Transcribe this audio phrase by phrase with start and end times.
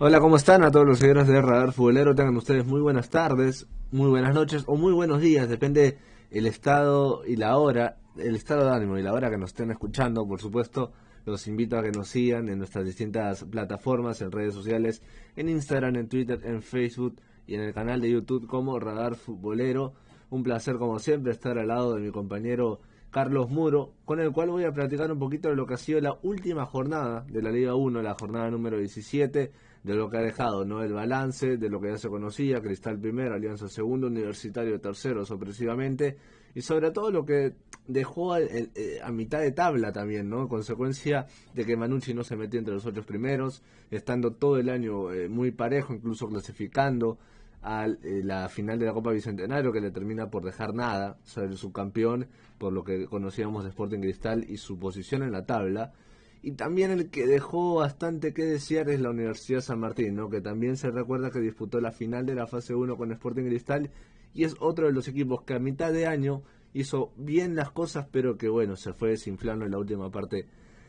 [0.00, 0.62] Hola, ¿cómo están?
[0.62, 4.62] A todos los seguidores de Radar Futbolero, tengan ustedes muy buenas tardes, muy buenas noches
[4.68, 5.98] o muy buenos días, depende
[6.30, 9.72] el estado y la hora, el estado de ánimo y la hora que nos estén
[9.72, 10.92] escuchando, por supuesto.
[11.26, 15.02] Los invito a que nos sigan en nuestras distintas plataformas, en redes sociales,
[15.34, 17.16] en Instagram, en Twitter, en Facebook
[17.48, 19.94] y en el canal de YouTube como Radar Futbolero.
[20.30, 22.78] Un placer, como siempre, estar al lado de mi compañero
[23.10, 26.00] Carlos Muro, con el cual voy a platicar un poquito de lo que ha sido
[26.00, 29.50] la última jornada de la Liga 1, la jornada número 17,
[29.88, 30.82] de lo que ha dejado, ¿no?
[30.82, 36.18] El balance de lo que ya se conocía, Cristal primero, Alianza segundo, Universitario tercero, sorpresivamente
[36.54, 37.54] y sobre todo lo que
[37.86, 38.68] dejó eh,
[39.02, 40.46] a, mitad de tabla también, ¿no?
[40.46, 45.10] Consecuencia de que Manucci no se metió entre los ocho primeros, estando todo el año
[45.10, 47.16] eh, muy parejo, incluso clasificando
[47.62, 51.44] a eh, la final de la Copa Bicentenario, que le termina por dejar nada, ser
[51.44, 52.26] el subcampeón,
[52.58, 55.94] por lo que conocíamos de Sporting Cristal y su posición en la tabla.
[56.42, 60.30] Y también el que dejó bastante que desear es la Universidad San Martín, ¿no?
[60.30, 63.90] que también se recuerda que disputó la final de la fase 1 con Sporting Cristal
[64.34, 68.06] y es otro de los equipos que a mitad de año hizo bien las cosas,
[68.10, 70.46] pero que bueno, se fue desinflando en la última parte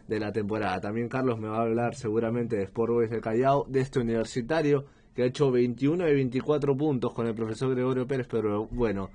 [0.08, 0.82] de la temporada.
[0.82, 4.86] También Carlos me va a hablar seguramente de Sport Boys de Callao, de este universitario
[5.16, 9.10] que ha hecho 21 de 24 puntos con el profesor Gregorio Pérez, pero bueno,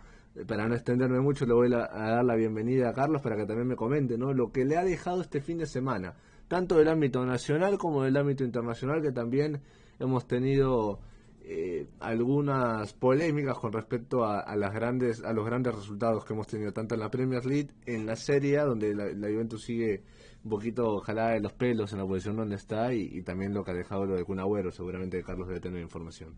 [0.47, 3.69] para no extenderme mucho, le voy a, dar la bienvenida a Carlos para que también
[3.69, 4.33] me comente ¿no?
[4.33, 6.15] lo que le ha dejado este fin de semana,
[6.49, 9.61] tanto del ámbito nacional como del ámbito internacional, que también
[10.01, 10.99] hemos tenido
[11.47, 16.73] eh, algunas polémicas con respecto a, las grandes a los grandes resultados que hemos tenido
[16.73, 20.03] tanto en la Premier League en la Serie donde la, Juventus sigue
[20.43, 23.73] un poquito jalada de los pelos en la posición donde está y, también lo que
[23.73, 24.41] ha dejado lo de Kun
[24.73, 26.35] seguramente Carlos debe tener información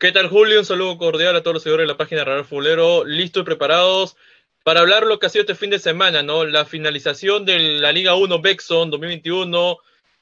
[0.00, 0.60] ¿Qué tal Julio?
[0.60, 4.16] Un saludo cordial a todos los seguidores de la página Radar Fulero, listos y preparados
[4.64, 6.46] para hablar lo que ha sido este fin de semana, ¿no?
[6.46, 9.76] La finalización de la Liga 1 Bexon 2021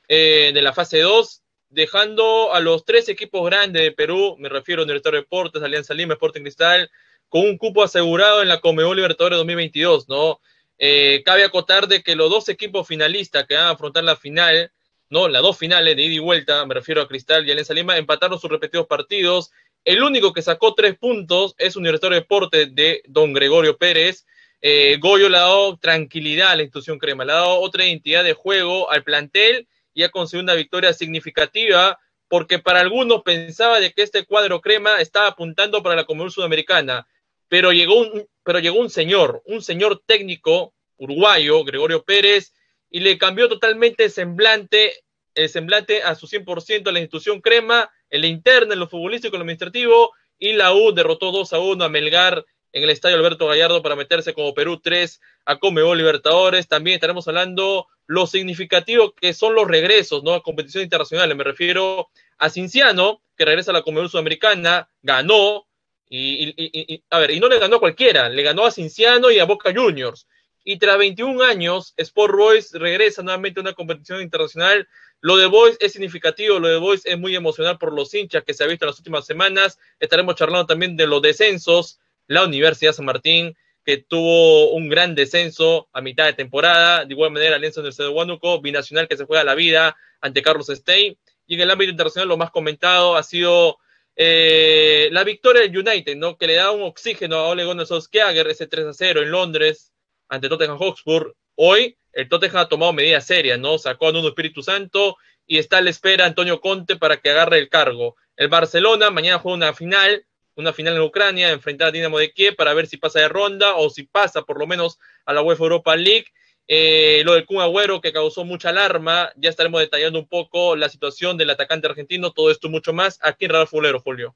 [0.09, 4.83] eh, de la fase 2 dejando a los tres equipos grandes de Perú, me refiero
[4.83, 6.91] a Universitario de Deportes, Alianza Lima, Sporting Cristal,
[7.29, 10.41] con un cupo asegurado en la Comebol Libertadores 2022, ¿no?
[10.79, 14.73] Eh, cabe acotar de que los dos equipos finalistas que van a afrontar la final,
[15.09, 15.29] ¿no?
[15.29, 18.41] Las dos finales de ida y vuelta, me refiero a Cristal y Alianza Lima, empataron
[18.41, 19.53] sus respectivos partidos.
[19.85, 24.27] El único que sacó tres puntos es Universitario de Deportes de don Gregorio Pérez.
[24.61, 28.25] Eh, Goyo le ha dado tranquilidad a la institución crema, le ha dado otra identidad
[28.25, 33.93] de juego al plantel y ha conseguido una victoria significativa porque para algunos pensaba de
[33.93, 37.09] que este cuadro crema estaba apuntando para la Comunidad Sudamericana,
[37.49, 42.53] pero llegó un, pero llegó un señor, un señor técnico uruguayo, Gregorio Pérez,
[42.91, 44.93] y le cambió totalmente el semblante,
[45.35, 49.37] el semblante a su 100% a la institución crema, en la interna, en lo futbolístico,
[49.37, 53.17] en lo administrativo, y la U derrotó 2 a 1 a Melgar en el estadio
[53.17, 56.69] Alberto Gallardo para meterse como Perú 3 a Comebol Libertadores.
[56.69, 60.35] También estaremos hablando lo significativo que son los regresos ¿no?
[60.35, 61.37] a competiciones internacionales.
[61.37, 62.09] Me refiero
[62.39, 65.67] a Cinciano, que regresa a la Comebol Sudamericana, ganó,
[66.11, 69.45] y, a ver, y no le ganó a cualquiera, le ganó a Cinciano y a
[69.45, 70.27] Boca Juniors.
[70.65, 74.87] Y tras 21 años, Sport Boys regresa nuevamente a una competición internacional.
[75.21, 78.55] Lo de Boys es significativo, lo de Boys es muy emocional por los hinchas que
[78.55, 79.79] se ha visto en las últimas semanas.
[79.99, 81.99] Estaremos charlando también de los descensos.
[82.27, 83.57] La Universidad San Martín
[83.89, 87.07] que tuvo un gran descenso a mitad de temporada.
[87.07, 90.67] De igual manera, Alianza Universidad de Huánuco, binacional que se juega la vida ante Carlos
[90.67, 91.17] Stein.
[91.47, 93.79] Y en el ámbito internacional, lo más comentado ha sido
[94.15, 96.37] eh, la victoria del United, ¿no?
[96.37, 99.91] que le da un oxígeno a Ole Gunnar Solskjaer, ese 3 a 0 en Londres
[100.29, 101.35] ante Tottenham Hotspur.
[101.55, 103.79] Hoy el Tottenham ha tomado medidas serias, ¿no?
[103.79, 107.59] Sacó a Nuno Espíritu Santo y está a la espera Antonio Conte para que agarre
[107.59, 108.17] el cargo.
[108.37, 110.25] El Barcelona mañana juega una final
[110.59, 113.77] una final en Ucrania, enfrentar a Dinamo de Kiev para ver si pasa de ronda
[113.77, 116.27] o si pasa por lo menos a la UEFA Europa League.
[116.67, 120.89] Eh, lo del Kun Agüero que causó mucha alarma, ya estaremos detallando un poco la
[120.89, 124.35] situación del atacante argentino, todo esto y mucho más aquí en Radar Fulero, Julio.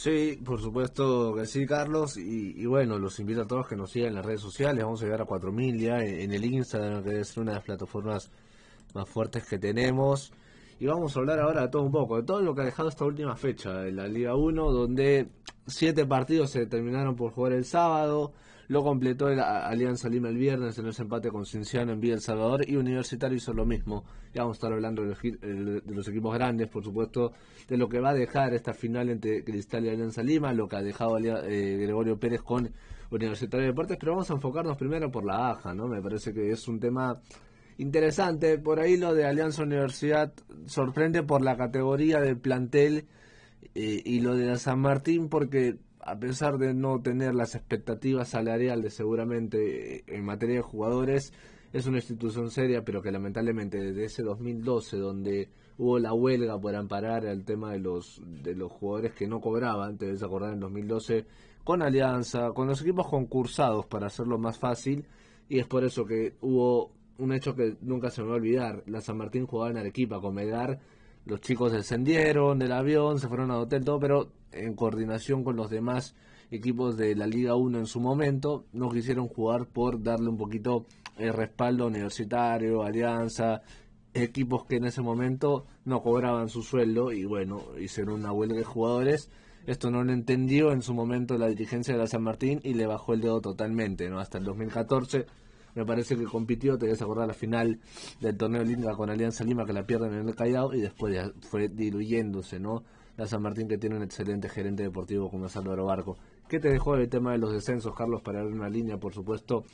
[0.00, 2.16] Sí, por supuesto que sí, Carlos.
[2.16, 4.82] Y, bueno, los invito a todos que nos sigan en las redes sociales.
[4.82, 8.30] Vamos a llegar a 4.000 ya en, el Instagram, que es una de las plataformas
[8.94, 10.32] más fuertes que tenemos.
[10.78, 12.88] Y vamos a hablar ahora de todo un poco, de todo lo que ha dejado
[12.88, 15.28] esta última fecha de la Liga 1, donde
[15.66, 18.32] siete partidos se terminaron por jugar el sábado.
[18.70, 22.20] Lo completó el Alianza Lima el viernes en ese empate con Cinciano en Villa El
[22.20, 24.04] Salvador y Universitario hizo lo mismo.
[24.32, 27.32] Ya vamos a estar hablando de los, equipos grandes, por supuesto,
[27.66, 30.76] de lo que va a dejar esta final entre Cristal y Alianza Lima, lo que
[30.76, 32.70] ha dejado eh, Gregorio Pérez con
[33.10, 35.88] Universitario de Deportes, pero vamos a enfocarnos primero por la baja, ¿no?
[35.88, 37.20] Me parece que es un tema
[37.76, 38.56] interesante.
[38.58, 40.32] Por ahí lo de Alianza Universidad
[40.66, 43.08] sorprende por la categoría del plantel
[43.74, 48.94] eh, y lo de San Martín porque a pesar de no tener las expectativas salariales
[48.94, 51.32] seguramente eh, en materia de jugadores,
[51.72, 55.48] es una institución seria, pero que lamentablemente desde ese 2012, donde
[55.78, 59.96] hubo la huelga por amparar el tema de los, de los jugadores que no cobraban,
[59.96, 61.26] te debes acordar en 2012,
[61.62, 65.06] con Alianza, con los equipos concursados para hacerlo más fácil,
[65.48, 68.82] y es por eso que hubo un hecho que nunca se me va a olvidar,
[68.86, 70.80] la San Martín jugaba en Arequipa con Melgar,
[71.26, 75.70] los chicos descendieron del avión, se fueron al hotel, todo, pero en coordinación con los
[75.70, 76.14] demás
[76.50, 80.86] equipos de la Liga 1 en su momento, no quisieron jugar por darle un poquito
[81.16, 83.62] el respaldo universitario, Alianza,
[84.14, 88.64] equipos que en ese momento no cobraban su sueldo y bueno, hicieron una huelga de
[88.64, 89.30] jugadores.
[89.66, 92.86] Esto no lo entendió en su momento la dirigencia de la San Martín y le
[92.86, 94.18] bajó el dedo totalmente, ¿no?
[94.18, 95.26] Hasta el 2014
[95.74, 97.78] me parece que compitió, te debes acordar la final
[98.20, 101.68] del torneo Linda con Alianza Lima que la pierden en el Callao y después fue
[101.68, 102.82] diluyéndose, ¿no?
[103.16, 106.16] La San Martín que tiene un excelente gerente deportivo como es Álvaro Barco.
[106.48, 109.64] ¿Qué te dejó el tema de los descensos, Carlos, para dar una línea, por supuesto,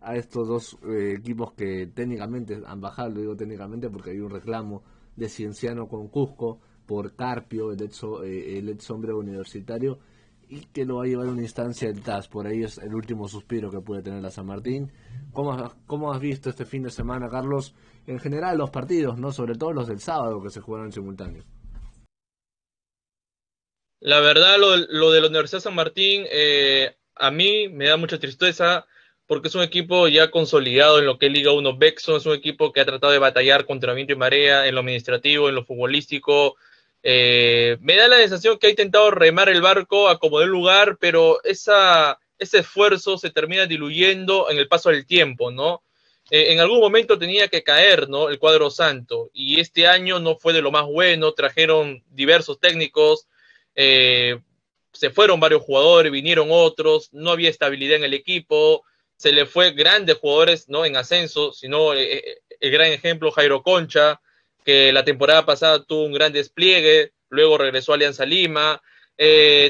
[0.00, 4.30] a estos dos eh, equipos que técnicamente han bajado, lo digo técnicamente porque hay un
[4.30, 4.82] reclamo
[5.16, 9.98] de Cienciano con Cusco por Carpio, el ex, eh, el ex hombre universitario,
[10.48, 12.28] y que lo va a llevar a una instancia del TAS.
[12.28, 14.90] Por ahí es el último suspiro que puede tener la San Martín.
[15.32, 15.54] ¿Cómo,
[15.86, 17.74] ¿Cómo has visto este fin de semana, Carlos?
[18.06, 21.44] En general, los partidos, no sobre todo los del sábado que se jugaron en simultáneo.
[24.00, 28.18] La verdad, lo, lo de la Universidad San Martín, eh, a mí me da mucha
[28.18, 28.86] tristeza
[29.26, 32.34] porque es un equipo ya consolidado en lo que es Liga 1 Bexon, es un
[32.34, 35.64] equipo que ha tratado de batallar contra viento y marea en lo administrativo, en lo
[35.64, 36.56] futbolístico.
[37.02, 40.96] Eh, me da la sensación que ha intentado remar el barco a como de lugar,
[40.98, 45.82] pero esa, ese esfuerzo se termina diluyendo en el paso del tiempo, ¿no?
[46.30, 48.30] Eh, en algún momento tenía que caer, ¿no?
[48.30, 53.26] El cuadro santo, y este año no fue de lo más bueno, trajeron diversos técnicos,
[53.80, 54.40] eh,
[54.92, 58.82] se fueron varios jugadores, vinieron otros, no había estabilidad en el equipo,
[59.16, 63.62] se le fue grandes jugadores no en ascenso, sino eh, eh, el gran ejemplo Jairo
[63.62, 64.20] Concha,
[64.64, 68.82] que la temporada pasada tuvo un gran despliegue, luego regresó a Alianza Lima,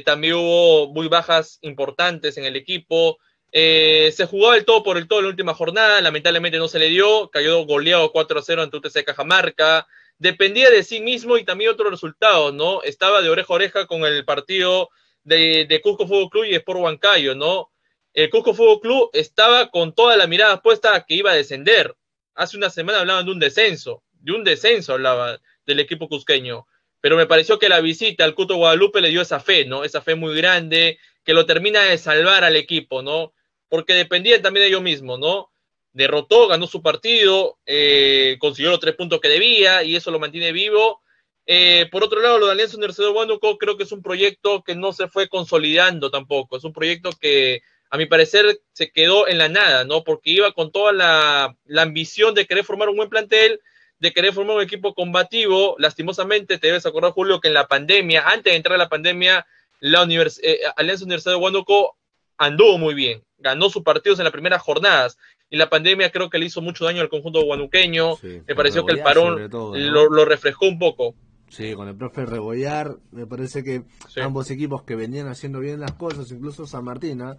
[0.07, 3.19] también hubo muy bajas importantes en el equipo,
[3.53, 6.89] se jugaba el todo por el todo en la última jornada, lamentablemente no se le
[6.89, 9.87] dio, cayó goleado 4 a 0 ante UTC Cajamarca,
[10.19, 12.82] dependía de sí mismo y también otros resultados, ¿no?
[12.82, 14.91] Estaba de oreja a oreja con el partido
[15.23, 17.70] de, de Cusco Fútbol Club y Sport Huancayo, ¿no?
[18.12, 21.97] El Cusco Fútbol Club estaba con toda la mirada puesta a que iba a descender.
[22.35, 26.67] Hace una semana hablaban de un descenso, de un descenso hablaba del equipo cusqueño.
[27.00, 29.85] Pero me pareció que la visita al Cuto Guadalupe le dio esa fe, ¿no?
[29.85, 33.35] Esa fe muy grande que lo termina de salvar al equipo, ¿no?
[33.69, 35.53] Porque dependía también de ellos mismos, ¿no?
[35.99, 40.53] Derrotó, ganó su partido, eh, consiguió los tres puntos que debía y eso lo mantiene
[40.53, 41.03] vivo.
[41.45, 44.62] Eh, por otro lado, lo de Alianza Universidad de Huánuco creo que es un proyecto
[44.62, 46.56] que no se fue consolidando tampoco.
[46.56, 50.05] Es un proyecto que, a mi parecer, se quedó en la nada, ¿no?
[50.05, 53.61] Porque iba con toda la, ambición de querer formar un buen plantel,
[53.99, 55.75] de querer formar un equipo combativo.
[55.79, 59.45] Lastimosamente, te debes acordar, Julio, que en la pandemia, antes de entrar a la pandemia,
[59.81, 61.97] la eh, Alianza Universidad de Huánuco
[62.37, 65.19] anduvo muy bien, ganó sus partidos en las primeras jornadas
[65.50, 68.17] y la pandemia creo que le hizo mucho daño al conjunto guanuqueño.
[68.23, 71.15] me pareció que el parón lo, refrescó un poco.
[71.49, 73.83] Sí, con el profe Rebollar, me parece que
[74.21, 77.39] ambos equipos que venían haciendo bien las cosas, incluso San Martina,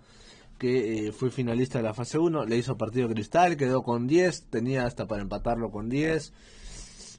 [0.58, 4.50] que eh, fue finalista de la fase 1, le hizo partido cristal, quedó con 10,
[4.50, 6.34] tenía hasta para empatarlo con 10.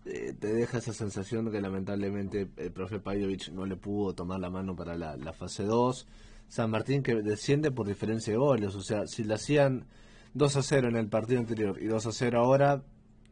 [0.06, 4.40] Eh, te deja esa sensación de que lamentablemente el profe Pajovich no le pudo tomar
[4.40, 6.08] la mano para la, la fase 2.
[6.48, 9.86] San Martín que desciende por diferencia de goles, o sea, si le hacían
[10.34, 12.82] 2 a 0 en el partido anterior y 2 a 0 ahora,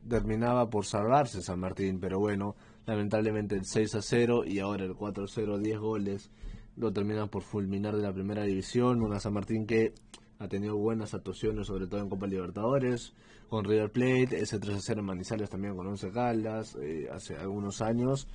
[0.09, 4.95] terminaba por salvarse San Martín, pero bueno, lamentablemente el 6 a 0 y ahora el
[4.95, 6.31] 4 a 0, 10 goles,
[6.77, 9.93] lo terminan por fulminar de la primera división, una San Martín que
[10.39, 13.13] ha tenido buenas actuaciones, sobre todo en Copa Libertadores,
[13.49, 17.37] con River Plate, ese 3 a 0 en Manizales también con 11 Caldas, eh, hace
[17.37, 18.29] algunos años,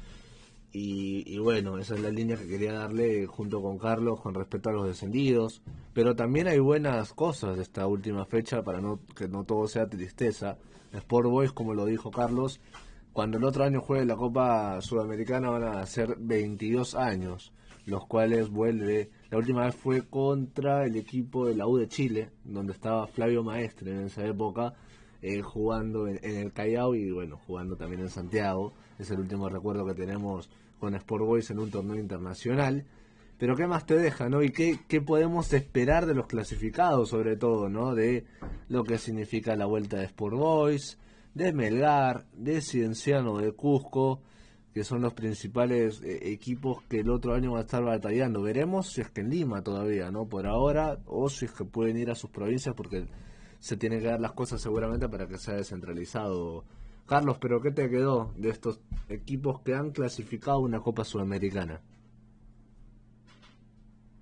[0.75, 4.74] y, bueno, esa es la línea que quería darle junto con Carlos con respecto a
[4.74, 5.62] los descendidos.
[5.94, 9.88] Pero también hay buenas cosas de esta última fecha para no que no todo sea
[9.88, 10.58] tristeza.
[10.92, 12.60] Sport Boys, como lo dijo Carlos,
[13.13, 17.53] cuando el otro año juegue la Copa Sudamericana van a ser 22 años,
[17.86, 19.12] los cuales vuelve.
[19.30, 23.44] La última vez fue contra el equipo de la U de Chile, donde estaba Flavio
[23.44, 24.74] Maestre en esa época,
[25.22, 28.74] eh, jugando en, en el Callao y bueno, jugando también en Santiago.
[29.00, 32.86] Es el último recuerdo que tenemos con Sport Boys en un torneo internacional.
[33.38, 34.44] Pero ¿qué más te deja, no?
[34.44, 37.96] ¿Y qué, qué podemos esperar de los clasificados, sobre todo, no?
[37.96, 38.26] De
[38.70, 40.98] lo que significa la vuelta de Sport Boys,
[41.34, 44.22] de Melgar, de Cienciano, de Cusco,
[44.74, 48.42] que son los principales eh, equipos que el otro año van a estar batallando.
[48.42, 50.26] Veremos si es que en Lima todavía, ¿no?
[50.26, 53.08] Por ahora, o si es que pueden ir a sus provincias, porque
[53.60, 56.66] se tienen que dar las cosas seguramente para que sea descentralizado.
[57.05, 58.79] Carlos, pero ¿qué te quedó de estos
[59.10, 61.81] equipos que han clasificado una Copa Sudamericana?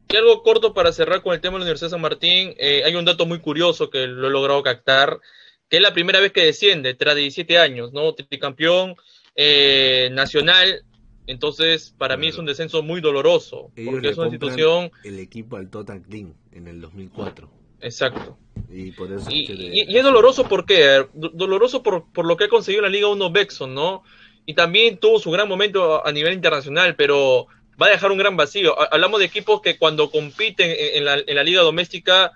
[0.09, 2.83] Y algo corto para cerrar con el tema de la Universidad de San Martín, eh,
[2.83, 5.21] hay un dato muy curioso que lo he logrado captar,
[5.69, 8.13] que es la primera vez que desciende, tras 17 años, ¿no?
[8.13, 8.95] Tricampeón
[9.35, 10.83] eh, nacional,
[11.27, 14.91] entonces para mí es un descenso muy doloroso, porque es una institución...
[15.05, 17.49] El equipo al Total Clean en el 2004.
[17.79, 18.37] Exacto.
[18.73, 22.89] Y, por eso y, es doloroso porque doloroso por, por, lo que ha conseguido la
[22.89, 24.03] Liga 1 Bexon, ¿no?
[24.45, 27.47] Y también tuvo su gran momento a nivel internacional, pero
[27.81, 28.75] va a dejar un gran vacío.
[28.91, 32.31] Hablamos de equipos que cuando compiten en la, en la liga doméstica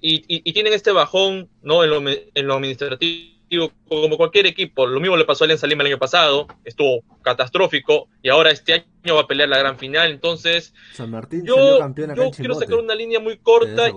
[0.00, 1.82] y, y, tienen este bajón, ¿no?
[1.82, 4.86] En lo, en lo administrativo, como cualquier equipo.
[4.86, 8.72] Lo mismo le pasó a Alianza Lima el año pasado, estuvo catastrófico y ahora este
[8.74, 10.10] año va a pelear la gran final.
[10.10, 11.78] Entonces, San Martín yo,
[12.14, 13.88] yo quiero sacar una línea muy corta.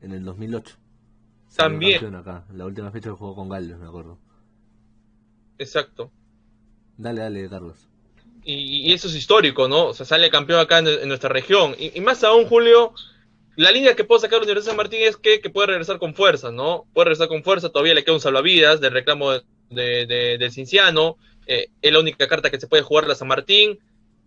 [0.00, 0.76] en el 2008.
[1.56, 2.14] También.
[2.14, 2.44] Acá.
[2.52, 4.18] La última fecha que jugó con Gales, me acuerdo.
[5.58, 6.10] Exacto.
[6.96, 7.88] Dale, dale, Carlos.
[8.44, 9.86] Y, eso es histórico, ¿no?
[9.86, 11.74] O sea, sale campeón acá en, nuestra región.
[11.78, 12.92] Y, más aún, Julio,
[13.56, 16.14] la línea que puede sacar la Universidad de San Martín es que, puede regresar con
[16.14, 16.86] fuerza, ¿no?
[16.92, 21.16] Puede regresar con fuerza, todavía le queda un salvavidas del reclamo de, de, del Cinciano.
[21.46, 23.78] Eh, es la única carta que se puede jugar la San Martín.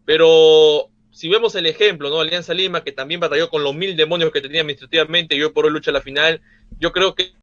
[0.06, 2.20] Pero si vemos el ejemplo, ¿no?
[2.20, 5.66] Alianza Lima, que también batalló con los mil demonios que tenía administrativamente y hoy por
[5.66, 6.44] hoy lucha a la final,
[6.78, 7.34] yo creo que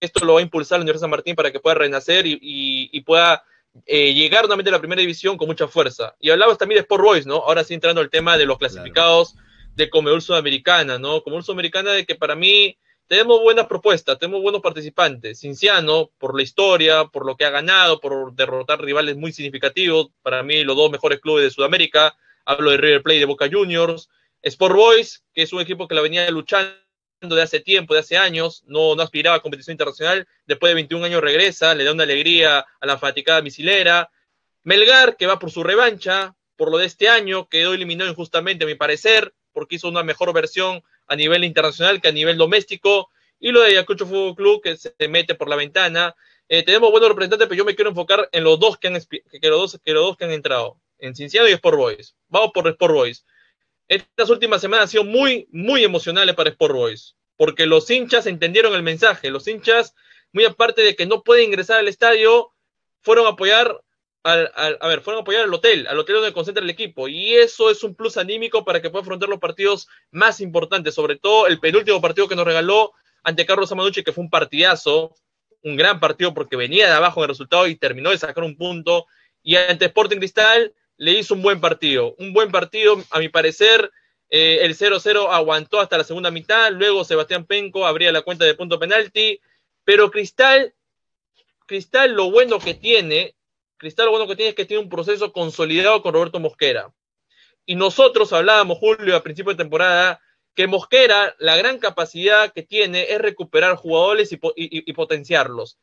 [0.00, 3.00] esto lo va a impulsar la Universidad San Martín para que pueda renacer y, y,
[3.00, 3.42] pueda
[3.86, 6.14] eh, llegar nuevamente a la primera división con mucha fuerza.
[6.20, 7.36] Y hablabas también de Sport Boys, ¿no?
[7.36, 9.34] Ahora sí entrando al tema de los clasificados
[9.76, 11.22] de Comedor Sudamericana, ¿no?
[11.22, 12.76] Comedor Sudamericana de que para mí
[13.06, 15.40] tenemos buenas propuestas, tenemos buenos participantes.
[15.40, 20.42] Cinciano, por la historia, por lo que ha ganado, por derrotar rivales muy significativos, para
[20.42, 22.14] mí los dos mejores clubes de Sudamérica,
[22.50, 24.08] hablo de River Plate de Boca Juniors,
[24.42, 26.74] Sport Boys, que es un equipo que la venía luchando
[27.20, 31.20] de hace tiempo, de hace años, no, aspiraba a competición internacional, después de 21 años
[31.20, 34.10] regresa, le da una alegría a la fatigada misilera.
[34.62, 38.66] Melgar, que va por su revancha, por lo de este año, quedó eliminado injustamente, a
[38.66, 43.10] mi parecer, porque hizo una mejor versión a nivel internacional que a nivel doméstico.
[43.38, 46.14] Y lo de Ayacucho Fútbol Club, que se mete por la ventana.
[46.48, 49.48] Eh, tenemos buenos representantes, pero yo me quiero enfocar en los dos que han, que
[49.48, 52.16] los dos que han entrado, en Cinciano y Sport Boys.
[52.28, 53.26] Vamos por Sport Boys.
[53.88, 58.74] Estas últimas semanas han sido muy, muy emocionales para Sport Boys, porque los hinchas entendieron
[58.74, 59.30] el mensaje.
[59.30, 59.94] Los hinchas,
[60.32, 62.52] muy aparte de que no pueden ingresar al estadio,
[63.00, 63.80] fueron a apoyar
[64.22, 67.08] al, a ver, fueron a apoyar al hotel, al hotel donde concentra el equipo.
[67.08, 71.16] Y eso es un plus anímico para que pueda afrontar los partidos más importantes, sobre
[71.16, 72.92] todo el penúltimo partido que nos regaló
[73.22, 75.14] ante Carlos Amaducci, que fue un partidazo,
[75.62, 78.56] un gran partido porque venía de abajo en el resultado y terminó de sacar un
[78.56, 79.06] punto.
[79.42, 82.14] Y ante Sporting Cristal, le hizo un buen partido.
[82.18, 83.90] Un buen partido, a mi parecer,
[84.28, 88.54] eh, el 0-0 aguantó hasta la segunda mitad, luego Sebastián Penco abría la cuenta de
[88.54, 89.40] punto penalti,
[89.82, 90.74] pero Cristal,
[91.64, 93.34] Cristal lo bueno que tiene,
[93.78, 96.92] Cristal lo bueno que tiene es que tiene un proceso consolidado con Roberto Mosquera.
[97.64, 100.20] Y nosotros hablábamos, Julio, a principio de temporada,
[100.54, 105.78] que Mosquera, la gran capacidad que tiene es recuperar jugadores y, potenciarlos.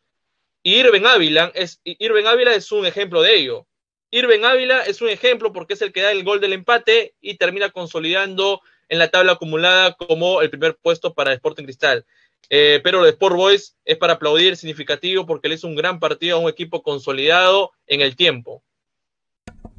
[0.62, 3.68] Y Irben Ávila es, Irben Ávila es un ejemplo de ello.
[4.10, 7.36] Irben Ávila es un ejemplo porque es el que da el gol del empate y
[7.36, 12.06] termina consolidando en la tabla acumulada como el primer puesto para Sporting Cristal.
[12.50, 16.38] Eh, pero el Sport Boys es para aplaudir, significativo, porque le hizo un gran partido
[16.38, 18.64] a un equipo consolidado en el tiempo.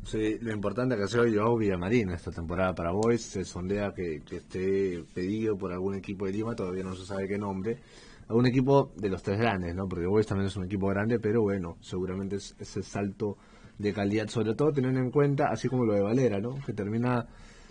[0.05, 3.23] Sí, lo importante que sea Joao Villamarín esta temporada para Boys.
[3.23, 7.29] Se sondea que, que, esté pedido por algún equipo de Lima, todavía no se sabe
[7.29, 7.79] qué nombre.
[8.29, 9.89] Algún equipo de los tres grandes, ¿no?
[9.89, 13.39] Porque Boys también es un equipo grande, pero bueno, seguramente es ese salto
[13.79, 16.57] de calidad, sobre todo teniendo en cuenta, así como lo de Valera, ¿no?
[16.67, 17.27] que termina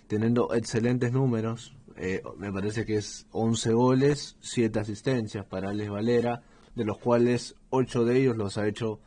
[0.07, 6.43] teniendo excelentes números, eh, me parece que es 11 goles, 7 asistencias para Alex Valera,
[6.75, 8.99] de los cuales 8 de ellos los ha hecho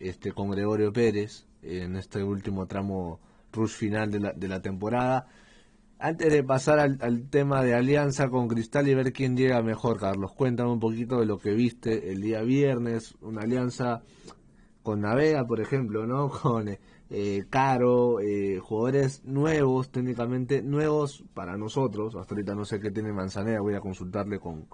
[0.00, 3.20] este, con Gregorio Pérez en este último tramo
[3.52, 5.26] rush final de la, de la temporada.
[5.98, 9.98] Antes de pasar al, al, tema de alianza con Cristal y ver quién llega mejor,
[9.98, 14.02] Carlos, cuéntame un poquito de lo que viste el día viernes, una alianza
[14.88, 16.30] con Navega, por ejemplo, ¿no?
[16.42, 16.66] Con
[17.10, 22.16] eh, Caro, eh, jugadores nuevos, técnicamente nuevos para nosotros.
[22.16, 24.66] Hasta ahorita no sé qué tiene Manzanera, voy a consultarle con,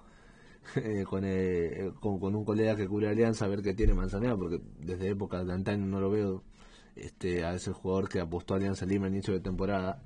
[0.76, 5.08] eh, con, con, un colega que cubre Alianza a ver qué tiene Manzanera, porque desde
[5.08, 6.44] época de antaño no lo veo
[6.94, 10.00] este, a ese jugador que apostó a Alianza Lima en inicio de temporada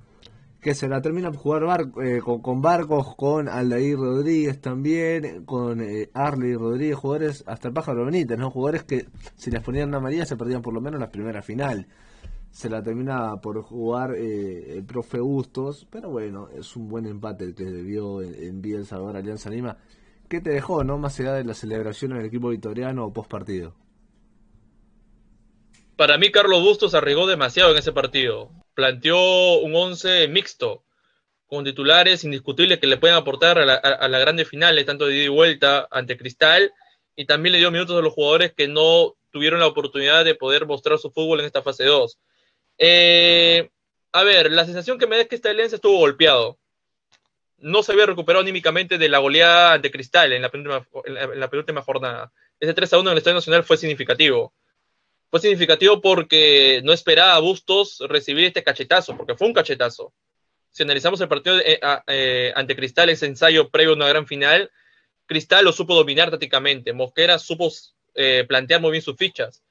[0.61, 6.09] que se la termina por jugar eh, con, Barcos, con Aldair Rodríguez también, con eh,
[6.13, 8.51] Arley Rodríguez, jugadores hasta el Pájaro Benítez, ¿no?
[8.51, 11.87] Jugadores que si les ponían una María se perdían por lo menos la primera final.
[12.51, 17.53] Se la termina por jugar eh, el profe Bustos, pero bueno, es un buen empate
[17.53, 19.77] que debió en, en Vía El Salvador Alianza Lima,
[20.27, 20.97] ¿qué te dejó, no?
[20.97, 23.75] Más allá de la celebración en el equipo victoriano o post partido.
[25.95, 28.49] Para mí, Carlos Bustos arriesgó demasiado en ese partido.
[28.79, 30.85] Planteó un once mixto,
[31.47, 35.17] con titulares indiscutibles que le pueden aportar a la, a, la grande finales, tanto de
[35.17, 36.71] ida y vuelta ante Cristal,
[37.13, 40.65] y también le dio minutos a los jugadores que no tuvieron la oportunidad de poder
[40.65, 42.19] mostrar su fútbol en esta fase 2.
[42.77, 43.69] Eh,
[44.13, 46.57] a ver, la sensación que me da es que esta alianza estuvo golpeado.
[47.57, 51.23] No se había recuperado anímicamente de la goleada ante Cristal en la penúltima, en la,
[51.23, 52.31] en la penúltima jornada.
[52.61, 54.53] Ese 3 a 1 en el Estadio Nacional fue significativo.
[55.29, 60.13] Fue significativo porque no esperaba a Bustos recibir este cachetazo, porque fue un cachetazo.
[60.71, 64.71] Si analizamos el partido eh, eh, ante Cristal, ese ensayo previo a una gran final,
[65.25, 66.93] Cristal lo supo dominar tácticamente.
[66.93, 67.71] Mosquera supo
[68.15, 69.63] eh, plantear muy bien sus fichas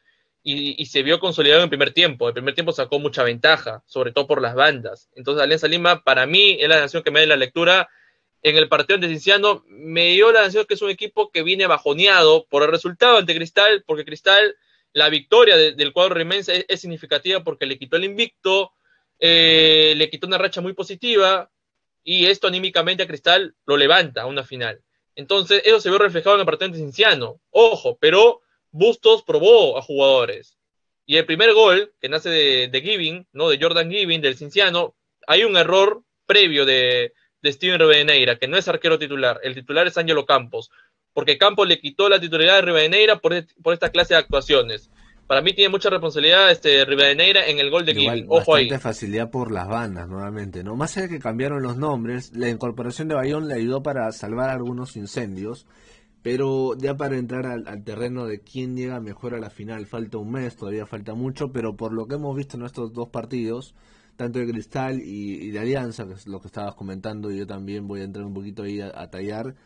[0.42, 2.28] y, se vio consolidado en el primer tiempo.
[2.28, 5.10] El primer tiempo sacó mucha ventaja, sobre todo por las bandas.
[5.14, 7.88] Entonces, Alianza Lima, para mí, es la nación que me da la lectura.
[8.42, 11.66] En el partido ante Cinciano, me dio la nación que es un equipo que viene
[11.66, 14.56] bajoneado por el resultado ante Cristal, porque Cristal,
[14.98, 18.72] la victoria de, del cuadro remense es, significativa porque le quitó el invicto,
[19.20, 21.50] eh, le quitó una racha muy positiva
[22.02, 24.82] y esto anímicamente a Cristal lo levanta a una final.
[25.14, 27.40] Entonces, eso se vio reflejado en el partido ante Cinciano.
[27.50, 28.40] Ojo, pero
[28.70, 30.58] Bustos probó a jugadores.
[31.06, 33.48] Y el primer gol, que nace de, de Giving, ¿no?
[33.48, 38.56] De Jordan Giving, del Cinciano, hay un error previo de, de Steven Rivadeneira, que no
[38.56, 39.40] es arquero titular.
[39.42, 40.70] El titular es Ángelo Campos.
[41.18, 44.88] Porque Campos le quitó la titularidad de Rivadeneira por, por esta clase de actuaciones.
[45.26, 48.30] Para mí tiene mucha responsabilidad este Rivadeneira en el gol de Igual, Giving.
[48.30, 48.70] Ojo ahí.
[48.78, 50.62] facilidad por las bandas, nuevamente.
[50.62, 50.76] ¿no?
[50.76, 54.48] Más allá de que cambiaron los nombres, la incorporación de Bayón le ayudó para salvar
[54.50, 55.66] algunos incendios.
[56.22, 60.18] Pero ya para entrar al, al, terreno de quién llega mejor a la final, falta
[60.18, 63.74] un mes, todavía falta mucho, pero por lo que hemos visto en estos dos partidos,
[64.14, 67.46] tanto de Cristal y, y de Alianza, que es lo que estabas comentando, y yo
[67.48, 69.56] también voy a entrar un poquito ahí a, a tallar,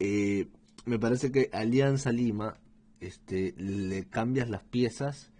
[0.00, 0.48] eh,
[0.84, 2.58] me parece que Alianza Lima
[3.00, 5.30] este, le cambias las piezas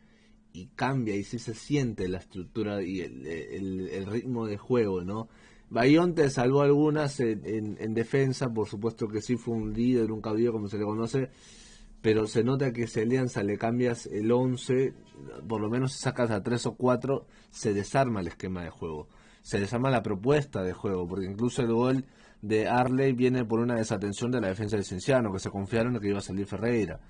[0.52, 5.28] y cambia y sí se siente la estructura y el, el, ritmo de juego, ¿no?
[5.70, 10.10] Bayón te salvó algunas en, en, en, defensa, por supuesto que sí fue un líder,
[10.10, 11.28] un caudillo como se le conoce,
[12.00, 14.94] pero se nota que si Alianza le cambias el 11,
[15.46, 19.08] por lo menos sacas a 3 o 4, se desarma el esquema de juego,
[19.42, 22.04] se desarma la propuesta de juego, porque incluso el gol
[22.42, 26.00] de Arley viene por una desatención de la defensa del Cienciano, que se confiaron en
[26.00, 27.00] que iba a salir Ferreira.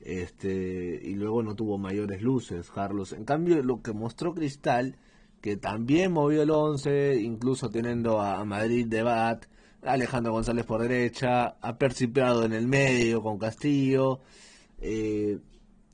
[0.00, 3.12] Este y luego no tuvo mayores luces Carlos.
[3.12, 4.96] En cambio lo que mostró Cristal
[5.40, 9.46] que también movió el 11 incluso teniendo a Madrid de Bat
[9.82, 14.20] Alejandro González por derecha ha percipiado en el medio con Castillo
[14.80, 15.38] eh,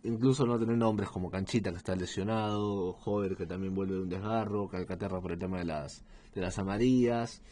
[0.02, 4.08] incluso no tener nombres como Canchita que está lesionado Jover que también vuelve de un
[4.08, 6.04] desgarro Calcaterra por el tema de las
[6.34, 7.42] de las amarillas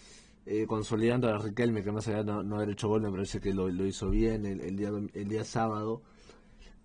[0.47, 3.55] eh, consolidando a Riquelme que más allá no, no haber hecho gol me parece que
[3.55, 6.03] lo, lo hizo bien el, el, día el día sábado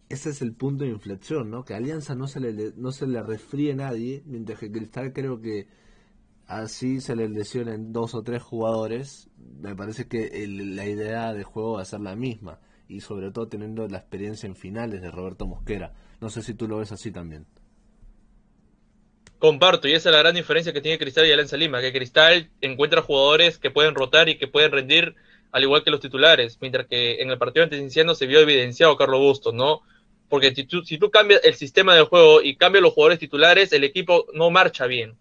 [0.09, 1.65] ese es el punto de inflexión, ¿no?
[1.65, 5.67] Que Alianza no se le, no se le refríe nadie, mientras que Cristal creo que
[6.45, 9.29] así se le lesionen dos o tres jugadores,
[9.61, 13.31] me parece que el, la idea de juego va a ser la misma, y sobre
[13.31, 15.93] todo teniendo la experiencia en finales de Roberto Mosquera.
[16.21, 17.45] No sé si tú lo ves así también.
[19.39, 22.49] Comparto, y esa es la gran diferencia que tiene Cristal y Alianza Lima, que Cristal
[22.61, 25.15] encuentra jugadores que pueden rotar y que pueden rendir
[25.51, 29.19] al igual que los titulares, mientras que en el partido ante se vio evidenciado Carlos
[29.19, 29.83] Bustos, ¿no?
[30.29, 33.71] porque si tú, si tú cambias el sistema de juego y cambias los jugadores titulares,
[33.71, 35.15] el equipo no marcha bien.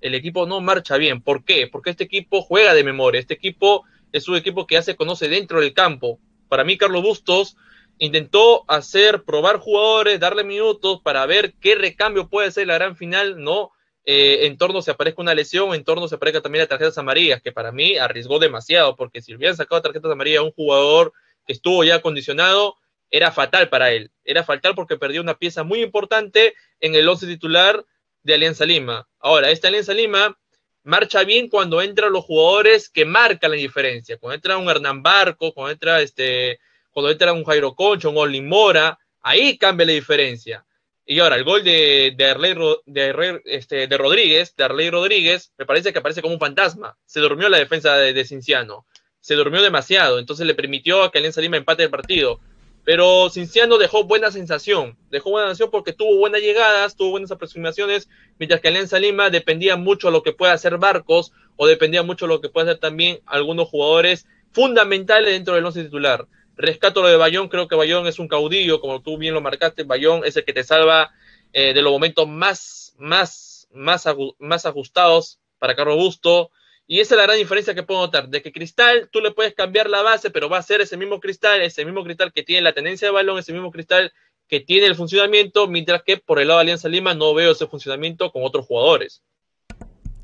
[0.00, 1.20] El equipo no marcha bien.
[1.20, 1.66] ¿Por qué?
[1.66, 3.20] Porque este equipo juega de memoria.
[3.20, 6.20] Este equipo es un equipo que ya se conoce dentro del campo.
[6.48, 7.56] Para mí, Carlos Bustos
[7.98, 13.42] intentó hacer, probar jugadores, darle minutos para ver qué recambio puede ser la gran final,
[13.42, 13.70] ¿no?
[14.04, 17.42] Eh, en torno se aparezca una lesión, en torno se aparezca también las tarjetas amarillas,
[17.42, 21.12] que para mí arriesgó demasiado, porque si hubieran sacado tarjetas amarillas a un jugador
[21.46, 22.76] que estuvo ya acondicionado,
[23.10, 24.10] era fatal para él.
[24.24, 27.84] Era fatal porque perdió una pieza muy importante en el once titular
[28.22, 29.08] de Alianza Lima.
[29.18, 30.38] Ahora, esta Alianza Lima
[30.82, 34.18] marcha bien cuando entran los jugadores que marcan la diferencia.
[34.18, 36.60] Cuando entra un Hernán Barco, cuando entra este,
[36.96, 40.64] cuando entra un Jairo Concha, un Olin Mora, ahí cambia la diferencia.
[41.04, 42.54] Y ahora, el gol de, Arley,
[42.86, 46.96] de, este, de Rodríguez, de Arley Rodríguez, me parece que aparece como un fantasma.
[47.04, 48.86] Se durmió la defensa de, de Cinciano.
[49.20, 52.40] Se durmió demasiado, entonces le permitió a que Alianza Lima empate el partido
[52.86, 58.08] pero Cinciano dejó buena sensación, dejó buena sensación porque tuvo buenas llegadas, tuvo buenas aproximaciones,
[58.38, 62.26] mientras que Alianza Lima dependía mucho de lo que pueda hacer Barcos o dependía mucho
[62.26, 66.28] de lo que pueda hacer también algunos jugadores fundamentales dentro del once titular.
[66.56, 69.84] Rescato lo de Bayón, creo que Bayón es un caudillo, como tú bien lo marcaste,
[69.84, 71.12] Bayón es el que te salva
[71.52, 76.50] eh, de los momentos más, más, más, ajustados para Carlos Busto
[76.86, 79.54] Y esa es la gran diferencia que puedo notar, de que Cristal tú le puedes
[79.54, 82.62] cambiar la base, pero va a ser ese mismo Cristal, ese mismo Cristal que tiene
[82.62, 84.12] la tendencia de balón, ese mismo Cristal
[84.48, 87.66] que tiene el funcionamiento, mientras que por el lado de Alianza Lima no veo ese
[87.66, 89.22] funcionamiento con otros jugadores.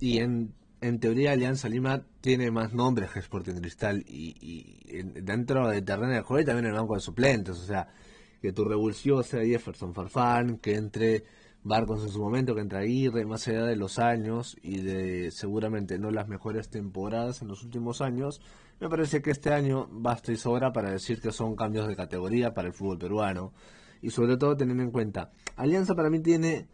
[0.00, 0.54] Y en,
[1.00, 6.42] teoría Alianza Lima tiene más nombres que Sporting Cristal y, dentro del terreno de juego
[6.42, 7.88] y también en el banco de suplentes, o sea,
[8.40, 11.24] que tu revulsivo sea Jefferson Farfán, que entre
[11.64, 15.98] Barcos en su momento, que entre Aguirre, más allá de los años y de seguramente
[15.98, 18.40] no las mejores temporadas en los últimos años,
[18.80, 22.52] me parece que este año basta y sobra para decir que son cambios de categoría
[22.52, 23.52] para el fútbol peruano.
[24.00, 26.66] Y sobre todo teniendo en cuenta, Alianza para mí tiene,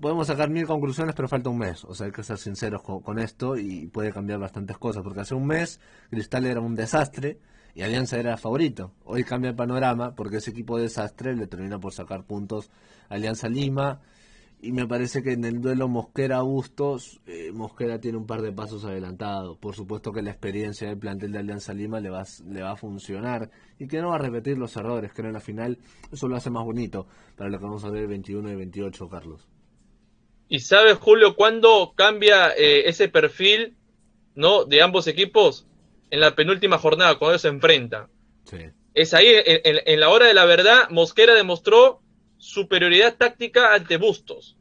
[0.00, 3.18] podemos sacar mil conclusiones, pero falta un mes, o sea, hay que ser sinceros con,
[3.18, 7.38] esto y puede cambiar bastantes cosas, porque hace un mes Cristal era un desastre
[7.74, 8.92] y Alianza era favorito.
[9.04, 12.70] Hoy cambia el panorama porque ese equipo de desastre le termina por sacar puntos
[13.08, 14.00] a Alianza Lima
[14.64, 18.84] y me parece que en el duelo Mosquera-Bustos, eh, Mosquera tiene un par de pasos
[18.84, 19.58] adelantados.
[19.58, 22.76] Por supuesto que la experiencia del plantel de Alianza Lima le va, le va a
[22.76, 25.78] funcionar y que no va a repetir los errores, que en la final
[26.12, 29.08] eso lo hace más bonito para lo que vamos a ver el 21 y 28,
[29.08, 29.48] Carlos.
[30.48, 33.74] ¿Y sabes, Julio, cuándo cambia eh, ese perfil
[34.36, 35.66] no de ambos equipos?
[36.10, 38.06] En la penúltima jornada, cuando ellos se enfrentan.
[38.94, 42.01] Es ahí, en la hora de la verdad, Mosquera demostró
[42.42, 44.56] superioridad táctica ante Bustos.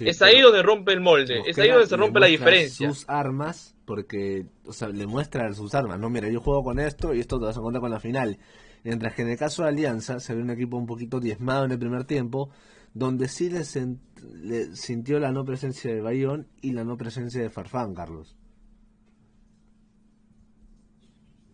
[0.00, 2.88] es ahí donde rompe el molde, es ahí donde se rompe la diferencia.
[2.88, 7.14] Sus armas, porque, o sea, le muestra sus armas, no, mira, yo juego con esto
[7.14, 8.38] y esto te vas a contar con la final.
[8.82, 11.70] Mientras que en el caso de Alianza se ve un equipo un poquito diezmado en
[11.70, 12.50] el primer tiempo,
[12.94, 17.94] donde sí le, sintió la no presencia de Bayón y la no presencia de Farfán,
[17.94, 18.36] Carlos.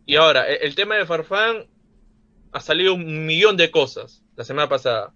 [0.06, 1.66] Y ahora, e-, el tema de Farfán
[2.52, 5.12] ha salido un millón de cosas la semana pasada.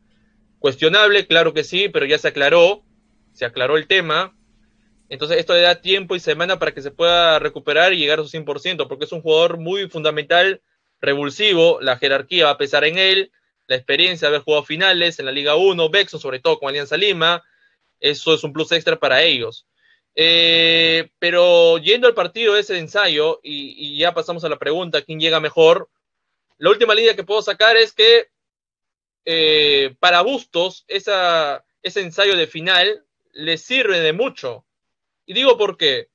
[0.58, 2.82] Cuestionable, claro que sí, pero ya se aclaró,
[3.32, 4.34] se aclaró el tema.
[5.08, 8.24] Entonces esto le da tiempo y semana para que se pueda recuperar y llegar a
[8.24, 10.60] su 100%, porque es un jugador muy fundamental,
[11.00, 13.30] revulsivo, la jerarquía va a pesar en él,
[13.68, 16.96] la experiencia de haber jugado finales en la Liga 1, Bexo, sobre todo con Alianza
[16.96, 17.42] Lima,
[18.00, 19.66] eso es un plus extra para ellos.
[20.14, 25.02] Eh, pero yendo al partido ese de ensayo, y, y, ya pasamos a la pregunta,
[25.02, 25.88] ¿quién llega mejor?
[26.56, 28.28] La última línea que puedo sacar es que
[29.24, 34.64] eh, para Bustos ese ensayo de final le sirve de mucho.
[35.26, 36.08] Y digo por qué.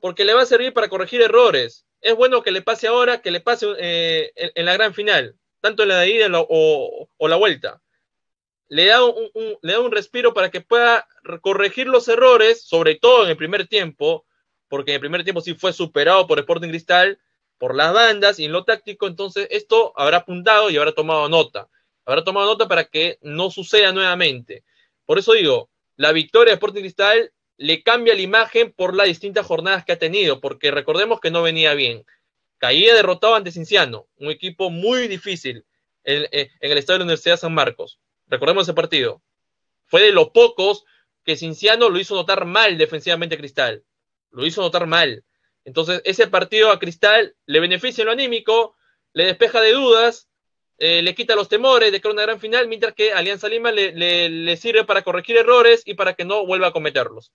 [0.00, 1.86] Porque le va a servir para corregir errores.
[2.00, 5.82] Es bueno que le pase ahora, que le pase eh, en, la gran final, tanto
[5.82, 7.80] en la de ida o, la vuelta.
[8.68, 9.30] Le da un,
[9.62, 11.08] le da un respiro para que pueda
[11.40, 14.26] corregir los errores, sobre todo en el primer tiempo,
[14.68, 17.18] porque en el primer tiempo sí fue superado por Sporting Cristal,
[17.58, 21.68] por las bandas y en lo táctico, entonces esto habrá apuntado y habrá tomado nota
[22.06, 24.64] habrá tomado nota para que no suceda nuevamente.
[25.04, 29.44] Por eso digo, la victoria de Sporting Cristal le cambia la imagen por las distintas
[29.44, 32.04] jornadas que ha tenido, porque recordemos que no venía bien.
[32.58, 35.64] Caía derrotado ante Cinciano, un equipo muy difícil
[36.04, 36.26] en,
[36.60, 37.98] el estadio de la Universidad de San Marcos.
[38.28, 39.22] Recordemos ese partido.
[39.86, 40.84] Fue de los pocos
[41.24, 43.84] que Cinciano lo hizo notar mal defensivamente a Cristal.
[44.30, 45.24] Lo hizo notar mal.
[45.64, 48.76] Entonces, ese partido a Cristal le beneficia en lo anímico,
[49.12, 50.28] le despeja de dudas
[50.78, 54.56] eh, le quita los temores de que una gran final, mientras que Alianza Lima le,
[54.56, 57.32] sirve para corregir errores y para que no vuelva a cometerlos.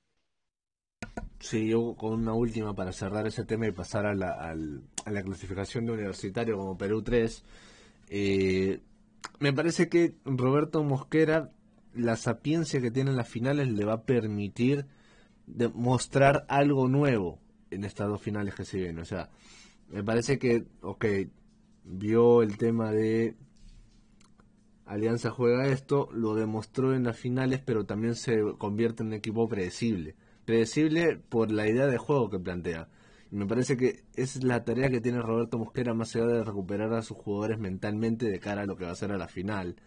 [1.40, 5.94] Sí, yo con una última para cerrar ese tema y pasar a la, clasificación de
[5.94, 7.44] universitario como Perú 3.
[8.10, 8.80] Eh,
[9.40, 11.50] me parece que Roberto Mosquera,
[11.96, 14.86] la sapiencia que tiene en las finales le va a permitir
[15.48, 17.40] demostrar algo nuevo
[17.72, 19.00] en estas dos finales que se vienen.
[19.00, 19.30] O sea,
[19.90, 21.06] me parece que, ok,
[21.84, 23.36] vio el tema de
[24.92, 29.48] Alianza juega esto, lo demostró en las finales, pero también se convierte en un equipo
[29.48, 30.16] predecible.
[30.44, 32.90] Predecible por la idea de juego que plantea.
[33.32, 36.94] Y me parece que es la tarea que tiene Roberto Mosquera más allá de recuperar
[36.94, 39.78] a sus jugadores mentalmente de cara a lo que va a ser a la final.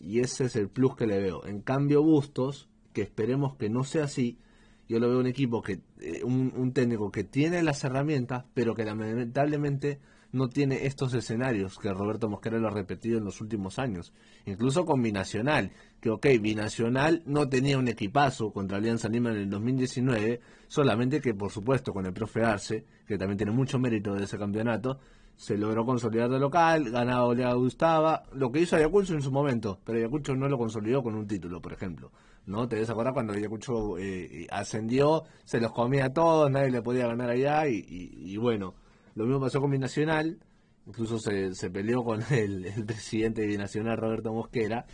[0.00, 1.46] Y ese es el plus que le veo.
[1.46, 4.40] En cambio, Bustos, que esperemos que no sea así,
[4.88, 8.74] yo lo veo un equipo que, eh, un, un técnico que tiene las herramientas, pero
[8.74, 10.00] que lamentablemente
[10.34, 14.12] no tiene estos escenarios que Roberto Mosquera lo ha repetido en los últimos años.
[14.46, 15.70] Incluso con Binacional,
[16.00, 21.34] que ok, Binacional no tenía un equipazo contra Alianza Lima en el 2019, solamente que
[21.34, 24.98] por supuesto con el profe Arce, que también tiene mucho mérito de ese campeonato,
[25.36, 29.78] se logró consolidar de local, ganaba le gustaba, lo que hizo Ayacucho en su momento,
[29.84, 32.10] pero Ayacucho no lo consolidó con un título, por ejemplo.
[32.46, 32.68] ¿No?
[32.68, 37.30] ¿Te acordar cuando Ayacucho eh, ascendió, se los comía a todos, nadie le podía ganar
[37.30, 38.74] allá y bueno,
[39.14, 40.38] lo mismo pasó con Binacional,
[40.86, 44.86] incluso se, se peleó con el, presidente de Binacional, Roberto Mosquera.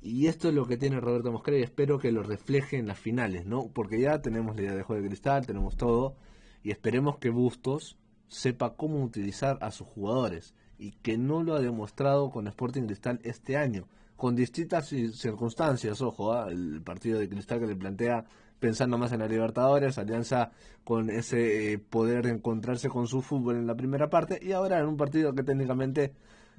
[0.00, 2.98] Y esto es lo que tiene Roberto Mosquera y espero que lo refleje en las
[2.98, 3.70] finales, ¿no?
[3.72, 6.16] Porque ya tenemos la idea de juego de cristal, tenemos todo,
[6.64, 11.60] y esperemos que Bustos sepa cómo utilizar a sus jugadores y que no lo ha
[11.60, 16.48] demostrado con Sporting Cristal este año, con distintas circunstancias, ojo, ¿ah?
[16.50, 18.24] el partido de Cristal que le plantea
[18.62, 20.52] pensando más en la Libertadores, Alianza
[20.84, 24.78] con ese eh, poder de encontrarse con su fútbol en la primera parte y ahora
[24.78, 26.14] en un partido que técnicamente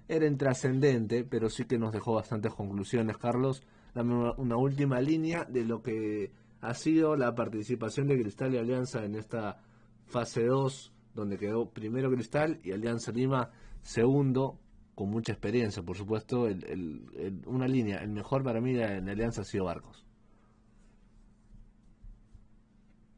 [0.09, 3.17] era intrascendente, pero sí que nos dejó bastantes conclusiones.
[3.17, 3.63] Carlos,
[3.95, 9.05] dame una, última línea de lo que ha sido la participación de Cristal y Alianza
[9.05, 9.61] en esta
[10.05, 14.59] fase 2, donde quedó primero Cristal y Alianza Lima segundo,
[14.93, 16.47] con mucha experiencia, por supuesto.
[16.49, 20.02] El, una línea, el mejor para mí en Alianza ha sido Barcos.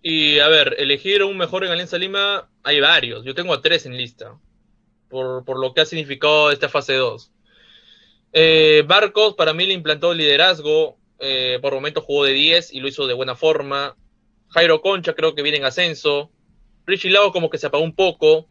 [0.07, 3.25] Y a ver, elegir un mejor en Alianza Lima, hay varios.
[3.25, 4.37] Yo tengo a tres en lista
[5.09, 7.31] por, lo que ha significado esta fase 2.
[8.31, 12.81] Eh, Barcos para mí le implantó el liderazgo, eh, por momentos jugó de 10 y
[12.81, 13.97] lo hizo de buena forma.
[14.49, 16.29] Jairo Concha creo que viene en ascenso.
[16.85, 18.47] Richie Lago como que se apagó un poco.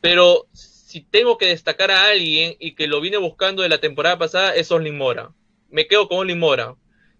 [0.00, 4.16] Pero si tengo que destacar a alguien y que lo vine buscando de la temporada
[4.16, 5.32] pasada es Olin Mora.
[5.70, 6.76] Me quedo con Olin Mora.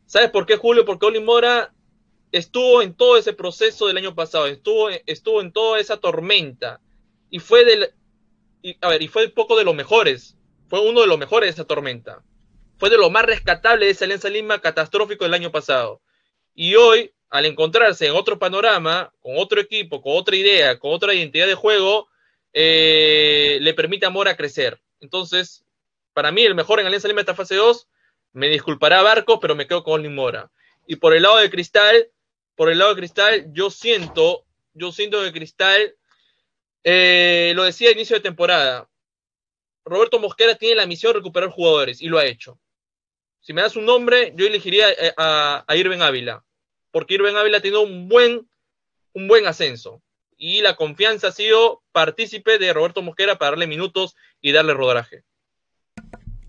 [0.06, 0.84] ¿Sabes por qué, Julio?
[0.84, 1.72] Porque Olin Mora
[2.37, 6.81] estuvo en todo ese proceso del año pasado, estuvo, estuvo en toda esa tormenta
[7.31, 7.92] y fue del,
[8.62, 10.37] y, a ver, y fue poco de los mejores.
[10.68, 12.22] Fue uno de los mejores de esa tormenta.
[12.79, 16.03] Fue de lo más rescatable de esa Alianza Lima catastrófico del año pasado.
[16.55, 21.14] Y hoy, al encontrarse en otro panorama, con otro equipo, con otra idea, con otra
[21.14, 22.09] identidad de juego,
[22.53, 24.81] eh, le permite a Mora crecer.
[25.01, 25.64] Entonces,
[26.12, 27.88] para mí, el mejor en Alianza Lima esta fase 2,
[28.33, 30.51] me disculpará Barco, pero me quedo con Olin Mora.
[30.87, 32.11] Y por el lado de Cristal,
[32.57, 35.95] por el lado de Cristal, yo siento, yo siento que Cristal
[36.83, 38.88] eh, lo decía a inicio de temporada.
[39.85, 42.59] Roberto Mosquera tiene la misión de recuperar jugadores y lo ha hecho.
[43.40, 46.45] Si me das un nombre, yo elegiría eh, a, a Irving Ávila,
[46.90, 48.49] porque Irving Ávila ha tenido un buen,
[49.12, 50.03] un buen ascenso
[50.38, 55.25] y la confianza ha sido partícipe de Roberto Mosquera para darle minutos y darle rodaje.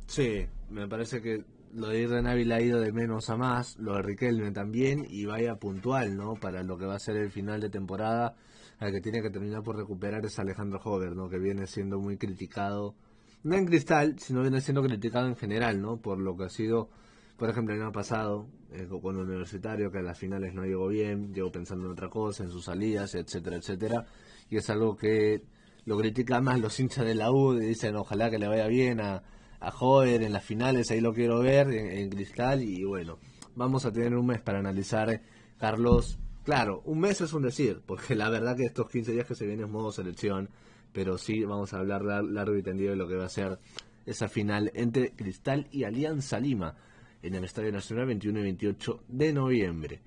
[0.07, 1.43] Sí, me parece que
[1.77, 5.57] lo de Ávila ha ido de menos a más, lo de Riquelme también y vaya
[5.57, 6.33] puntual, ¿no?
[6.33, 8.35] Para lo que va a ser el final de temporada
[8.79, 11.29] al que tiene que terminar por recuperar es Alejandro Hover, ¿no?
[11.29, 12.95] Que viene siendo muy criticado,
[13.43, 15.97] no en Cristal, sino viene siendo criticado en general, ¿no?
[15.97, 16.89] Por lo que ha sido,
[17.37, 21.31] por ejemplo, el año pasado, eh, con universitario, que a las finales no llegó bien,
[21.31, 24.05] llegó pensando en otra cosa, en sus salidas, etcétera, etcétera.
[24.49, 25.43] Y es algo que
[25.85, 28.99] lo critican más los hinchas de la U, y dicen ojalá que le vaya bien
[28.99, 29.21] a,
[29.59, 33.19] a Hover en las finales, ahí lo quiero ver, en, en Cristal, y bueno,
[33.55, 35.21] vamos a tener un mes para analizar,
[35.57, 39.35] Carlos, Claro, un mes es un decir, porque la verdad que estos 15 días que
[39.35, 40.47] se vienen es modo selección,
[40.93, 43.59] pero sí vamos a hablar largo y tendido de lo que va a ser
[44.05, 46.73] esa final entre Cristal y Alianza Lima
[47.21, 50.01] en el Estadio Nacional 21 y 28 de noviembre.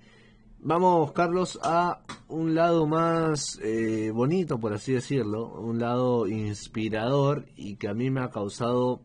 [0.60, 7.76] Vamos, Carlos, a un lado más eh, bonito, por así decirlo, un lado inspirador y
[7.76, 9.02] que a mí me ha causado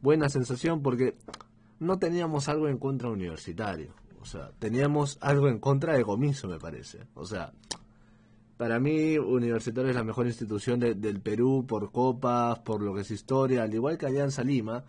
[0.00, 1.16] buena sensación porque
[1.78, 3.92] no teníamos algo en contra universitario.
[4.20, 7.06] O sea, teníamos algo en contra de Comiso, me parece.
[7.14, 7.52] O sea,
[8.56, 13.10] para mí Universitario es la mejor institución del Perú por copas, por lo que es
[13.10, 14.84] historia, al igual que Alianza Lima,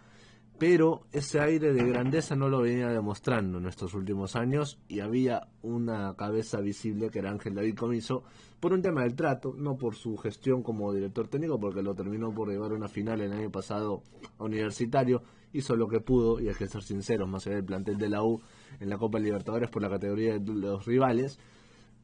[0.58, 5.48] pero ese aire de grandeza no lo venía demostrando en estos últimos años y había
[5.62, 8.24] una cabeza visible que era Ángel David Comiso
[8.60, 12.34] por un tema del trato, no por su gestión como director técnico, porque lo terminó
[12.34, 14.02] por llevar una final el año pasado
[14.39, 15.22] Universitario,
[15.54, 18.24] hizo lo que pudo y hay que ser sinceros, más allá del plantel de la
[18.24, 18.41] U
[18.80, 21.39] en la Copa Libertadores por la categoría de los rivales.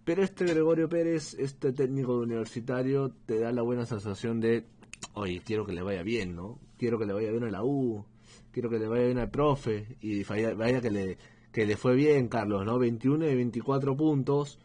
[0.04, 4.66] Pero este Gregorio Pérez, este técnico de universitario, te da la buena sensación de,
[5.14, 6.60] oye, quiero que le vaya bien, ¿no?
[6.78, 8.06] Quiero que le vaya bien a la U,
[8.54, 11.18] quiero que le vaya bien al profe, y vaya, que, le,
[11.52, 12.80] que le fue bien, Carlos, ¿no?
[12.80, 14.60] 21 y 24 puntos,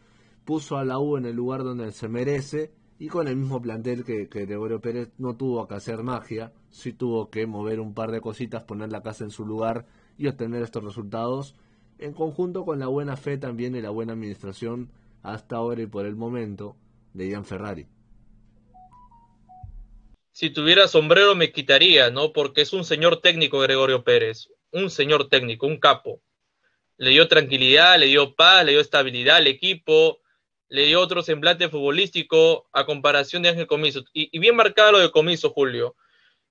[0.45, 4.03] puso a la U en el lugar donde se merece, y con el mismo plantel
[4.03, 8.11] que, que Gregorio Pérez no tuvo que hacer magia, sí tuvo que mover un par
[8.11, 11.55] de cositas, poner la casa en su lugar y obtener estos resultados
[11.97, 16.05] en conjunto con la buena fe también y la buena administración hasta ahora y por
[16.05, 16.75] el momento
[17.13, 17.87] de Ian Ferrari.
[20.39, 22.31] Si tuviera sombrero me quitaría, ¿no?
[22.31, 26.21] Porque es un señor técnico Gregorio Pérez, un señor técnico, un capo.
[26.95, 30.21] Le dio tranquilidad, le dio paz, le dio estabilidad al equipo,
[30.69, 34.05] le dio otro semblante futbolístico a comparación de Ángel Comiso.
[34.13, 35.97] Y, bien marcado lo de Comiso, Julio.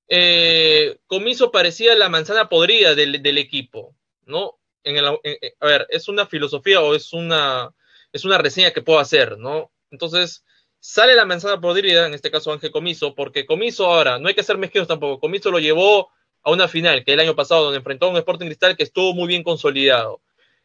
[0.07, 3.97] Eh, Comiso parecía la manzana podrida del, equipo,
[4.27, 4.59] ¿no?
[4.85, 7.75] a ver, es una filosofía o es una,
[8.13, 9.73] es una reseña que puedo hacer, ¿no?
[9.91, 10.45] Entonces,
[10.81, 14.43] sale la manzana podrida, en este caso Ángel Comiso, porque Comiso ahora, no hay que
[14.43, 16.11] ser mezquinos tampoco, Comiso lo llevó
[16.43, 19.15] a una final, que el año pasado, donde enfrentó a un Sporting Cristal que estuvo
[19.15, 20.21] muy bien consolidado.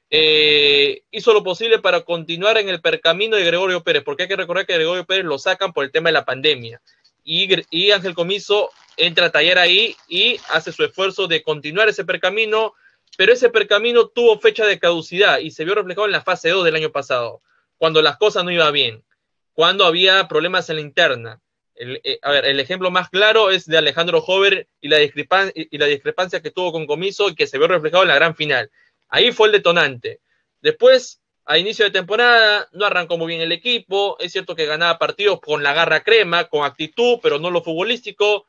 [0.09, 4.35] Eh, hizo lo posible para continuar en el percamino de Gregorio Pérez, porque hay que
[4.35, 6.81] recordar que Gregorio Pérez lo sacan por el tema de la pandemia.
[7.23, 12.05] Y, y Ángel Comiso entra a tallar ahí y hace su esfuerzo de continuar ese
[12.05, 12.73] percamino,
[13.17, 16.63] pero ese percamino tuvo fecha de caducidad y se vio reflejado en la fase 2
[16.65, 17.41] del año pasado,
[17.77, 19.03] cuando las cosas no iban bien,
[19.53, 21.41] cuando había problemas en la interna.
[21.75, 26.41] El, eh, el ejemplo más claro es de Alejandro Hover y la, y la discrepancia
[26.41, 28.69] que tuvo con Comiso y que se vio reflejado en la gran final.
[29.09, 30.21] Ahí fue el detonante.
[30.61, 34.17] Después, a inicio de temporada, no arrancó muy bien el equipo.
[34.19, 38.47] Es cierto que ganaba partidos con la garra crema, con actitud, pero no lo futbolístico.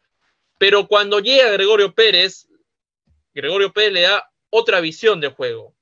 [0.58, 2.46] Pero cuando llega Gregorio Pérez,
[3.34, 5.73] Gregorio Pérez le da otra visión de juego.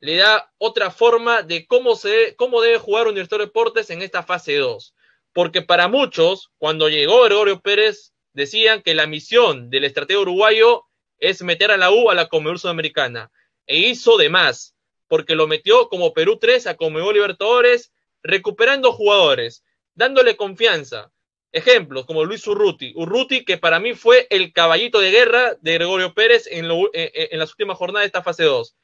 [0.00, 4.22] Le da otra forma de cómo, se, cómo debe jugar Universitario de Deportes en esta
[4.22, 4.94] fase 2.
[5.32, 10.84] Porque para muchos, cuando llegó Gregorio Pérez, decían que la misión del estratega uruguayo
[11.18, 13.30] es meter a la U a la Comedor Sudamericana.
[13.66, 14.76] E hizo de más,
[15.08, 21.12] porque lo metió como Perú 3 a Comedor Libertadores, recuperando jugadores, dándole confianza.
[21.50, 22.92] Ejemplos como Luis Urruti.
[22.94, 27.38] Urruti, que para mí fue el caballito de guerra de Gregorio Pérez en, lo, en,
[27.38, 28.76] las últimas jornadas de esta fase 2.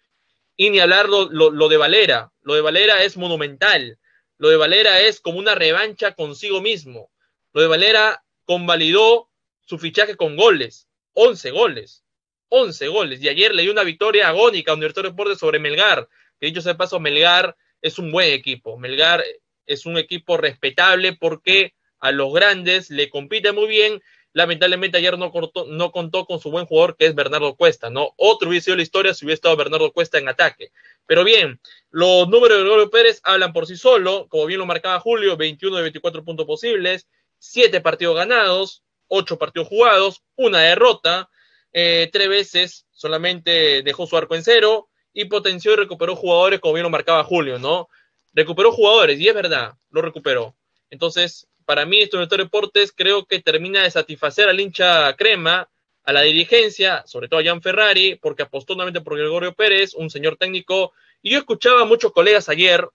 [0.56, 2.32] Y ni hablar lo, lo, de Valera.
[2.42, 3.98] Lo de Valera es monumental.
[4.38, 7.10] Lo de Valera es como una revancha consigo mismo.
[7.52, 10.88] Lo de Valera convalidó su fichaje con goles.
[11.14, 12.04] 11 goles.
[12.48, 13.22] 11 goles.
[13.22, 16.08] Y ayer le dio una victoria agónica a Universitario Deportes sobre Melgar.
[16.38, 18.78] Que dicho sea de paso, Melgar es un buen equipo.
[18.78, 19.24] Melgar
[19.66, 24.02] es un equipo respetable porque a los grandes, le compite muy bien.
[24.34, 28.14] Lamentablemente ayer no, contó con su buen jugador que es Bernardo Cuesta, ¿no?
[28.16, 30.72] Otro hubiese sido la historia si hubiera estado Bernardo Cuesta en ataque.
[31.06, 34.98] Pero bien, los números de Gregorio Pérez hablan por sí solo, como bien lo marcaba
[34.98, 37.06] Julio, 21 de 24 puntos posibles,
[37.38, 41.30] 7 partidos ganados, 8 partidos jugados, una derrota,
[41.72, 46.74] eh, tres veces solamente dejó su arco en cero y potenció y recuperó jugadores como
[46.74, 47.88] bien lo marcaba Julio, ¿no?
[48.32, 50.56] Recuperó jugadores y es verdad, lo recuperó.
[50.90, 55.68] Entonces, para mí, estos Deportes creo que termina de satisfacer al hincha crema,
[56.04, 60.10] a la dirigencia, sobre todo a Jan Ferrari, porque apostó nuevamente por Gregorio Pérez, un
[60.10, 60.92] señor técnico.
[61.22, 62.86] Y yo escuchaba a muchos colegas ayer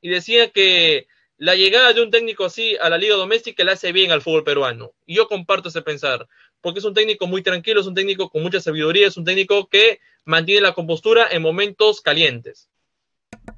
[0.00, 3.90] y decía que la llegada de un técnico así a la liga doméstica le hace
[3.90, 4.92] bien al fútbol peruano.
[5.04, 6.28] Y yo comparto ese pensar,
[6.60, 9.66] porque es un técnico muy tranquilo, es un técnico con mucha sabiduría, es un técnico
[9.66, 12.68] que mantiene la compostura en momentos calientes.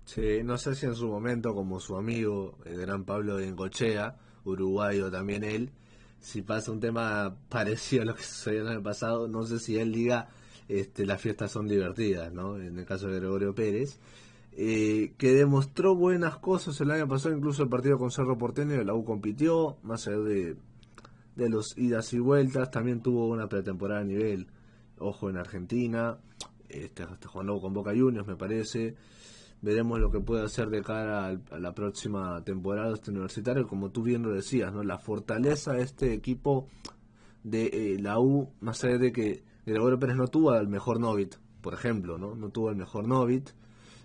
[0.05, 4.17] Sí, no sé si en su momento, como su amigo, el gran Pablo de Encochea,
[4.51, 5.71] uruguayo también él,
[6.21, 9.93] si pasa un tema parecido a lo que sucedió el pasado, no sé si él
[9.93, 10.29] diga
[10.69, 12.57] este, las fiestas son divertidas, ¿no?
[12.59, 14.01] En el caso de Gregorio Pérez,
[14.53, 18.95] eh, que demostró buenas cosas el año pasado, incluso el partido con Cerro Porteño, la
[18.95, 20.57] U compitió, más allá de,
[21.37, 24.49] de los idas y vueltas, también tuvo una pretemporada a nivel,
[24.99, 26.19] ojo, en Argentina,
[26.69, 28.97] este, hasta jugando con Boca Juniors, me parece
[29.63, 34.03] veremos lo que puede hacer de cara a la próxima temporada este universitario, como tú
[34.03, 34.83] bien lo decías, ¿no?
[34.83, 36.69] La fortaleza de este equipo
[37.43, 41.37] de eh, la U, más allá de que Gregorio Pérez no tuvo al mejor Novit,
[41.61, 42.35] por ejemplo, ¿no?
[42.35, 43.51] No tuvo el mejor Novit,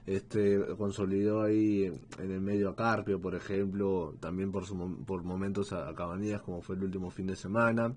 [0.06, 1.86] este consolidó ahí
[2.18, 6.42] en el medio a Carpio, por ejemplo, también por, su, por momentos a, a Cabanillas,
[6.42, 7.94] como fue el último fin de semana.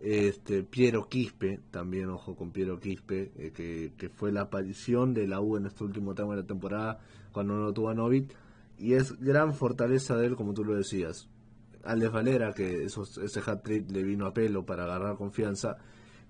[0.00, 5.40] Este, Piero Quispe, también ojo con Piero Quispe, eh, que, fue la aparición de la
[5.40, 7.00] U en este último tramo de la temporada
[7.32, 8.32] cuando no tuvo a Novit,
[8.78, 11.28] y es gran fortaleza de él, como tú lo decías.
[11.84, 15.76] Alex Valera, que ese hat-trick le vino a pelo para agarrar confianza,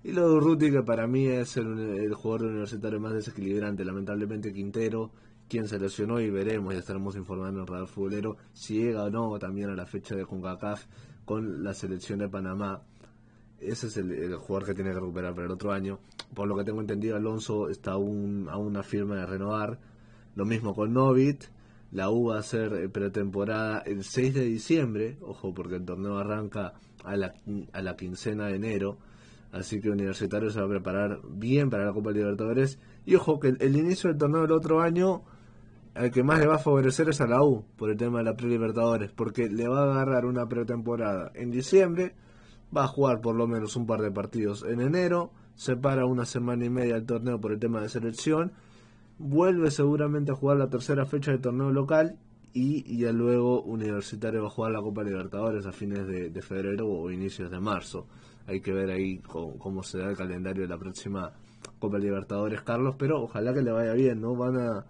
[0.03, 3.85] y lo de Urruti, que para mí es el, jugador universitario más desequilibrante.
[3.85, 5.11] Lamentablemente Quintero,
[5.47, 9.37] quien se lesionó y veremos, ya estaremos informando en Radar Futbolero, si llega o no
[9.39, 10.85] también a la fecha de CONCACAF
[11.23, 12.81] con la selección de Panamá
[13.61, 15.99] ese es el, jugador que tiene que recuperar para el otro año.
[16.33, 19.79] Por lo que tengo entendido, Alonso está aún a una firma de renovar.
[20.35, 21.43] Lo mismo con Novit.
[21.91, 25.17] La U va a ser eh, pretemporada el 6 de diciembre.
[25.21, 27.33] Ojo, porque el torneo arranca a la,
[27.73, 28.97] a la quincena de enero.
[29.51, 32.79] Así que Universitario se va a preparar bien para la Copa Libertadores.
[33.05, 35.23] Y ojo, que el, inicio del torneo del otro año,
[35.93, 38.23] al que más le va a favorecer es a la U, por el tema de
[38.23, 39.11] la pre-Libertadores.
[39.11, 42.15] Porque le va a agarrar una pretemporada en diciembre
[42.75, 46.25] va a jugar por lo menos un par de partidos en enero, se para una
[46.25, 48.51] semana y media el torneo por el tema de selección,
[49.17, 52.17] vuelve seguramente a jugar la tercera fecha del torneo local
[52.53, 57.11] y ya luego Universitario va a jugar la Copa Libertadores a fines de, febrero o
[57.11, 58.07] inicios de marzo.
[58.47, 61.31] Hay que ver ahí cómo, se da el calendario de la próxima
[61.79, 64.35] Copa Libertadores, Carlos, pero ojalá que le vaya bien, ¿no?
[64.35, 64.85] Van a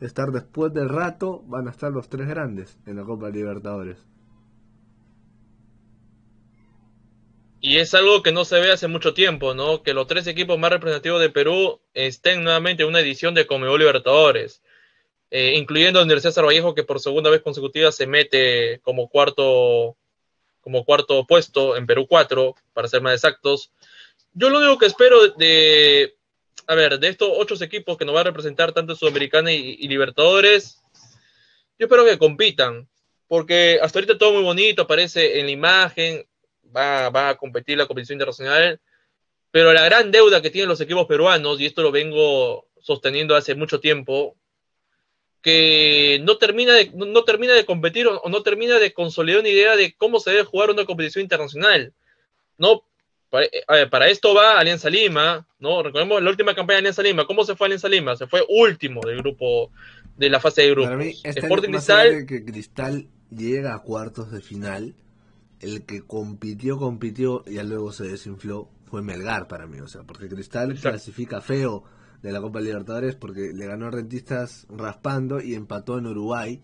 [0.00, 4.04] estar después del rato, van a estar los tres grandes en la Copa Libertadores.
[7.66, 9.82] Y es algo que no se ve hace mucho tiempo, ¿no?
[9.82, 13.78] Que los tres equipos más representativos de Perú estén nuevamente en una edición de Comebol
[13.78, 14.60] Libertadores,
[15.30, 19.96] eh, incluyendo la Universidad de Sarvallejo, que por segunda vez consecutiva se mete como cuarto,
[20.60, 23.72] como cuarto puesto en Perú 4, para ser más exactos.
[24.34, 26.16] Yo lo único que espero de,
[26.66, 30.82] a ver, de estos ocho equipos que nos va a representar tanto Sudamericana y Libertadores,
[31.78, 32.86] yo espero que compitan,
[33.26, 36.26] porque hasta ahorita todo muy bonito, aparece en la imagen,
[36.74, 38.80] va, va a competir la competición internacional,
[39.50, 43.54] pero la gran deuda que tienen los equipos peruanos, y esto lo vengo sosteniendo hace
[43.54, 44.36] mucho tiempo,
[45.44, 49.76] que no termina de, no, termina de competir o, no termina de consolidar una idea
[49.76, 51.92] de cómo se debe jugar una competición internacional.
[52.56, 52.82] No,
[53.28, 55.82] para, ver, para esto va Alianza Lima, ¿no?
[55.82, 57.26] Recordemos la última campaña de Alianza Lima.
[57.26, 58.16] ¿Cómo se fue Alianza Lima?
[58.16, 59.70] Se fue último del grupo,
[60.16, 60.92] de la fase de grupos.
[60.92, 64.94] Para mí, Sporting Cristal, que Cristal llega a cuartos de final
[65.64, 70.28] el que compitió, compitió y luego se desinfló fue Melgar para mí, o sea, porque
[70.28, 71.82] Cristal clasifica feo
[72.22, 76.62] de la Copa Libertadores porque le ganó a Rentistas raspando y empató en Uruguay,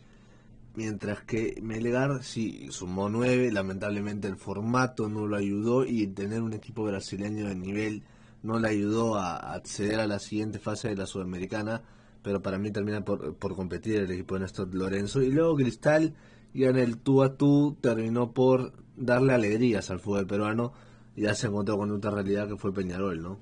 [0.75, 6.53] mientras que Melgar sí sumó nueve, lamentablemente el formato no lo ayudó y tener un
[6.53, 8.05] equipo brasileño de nivel
[8.43, 11.83] no le ayudó a acceder a la siguiente fase de la Sudamericana,
[12.23, 15.23] pero para mí termina por, por competir el equipo de Néstor Lorenzo.
[15.23, 16.15] Y luego Cristal
[16.53, 20.73] y en el tú a tú terminó por darle alegrías al fútbol peruano
[21.17, 23.39] y ya se encontró con otra realidad que fue Peñarol, ¿no?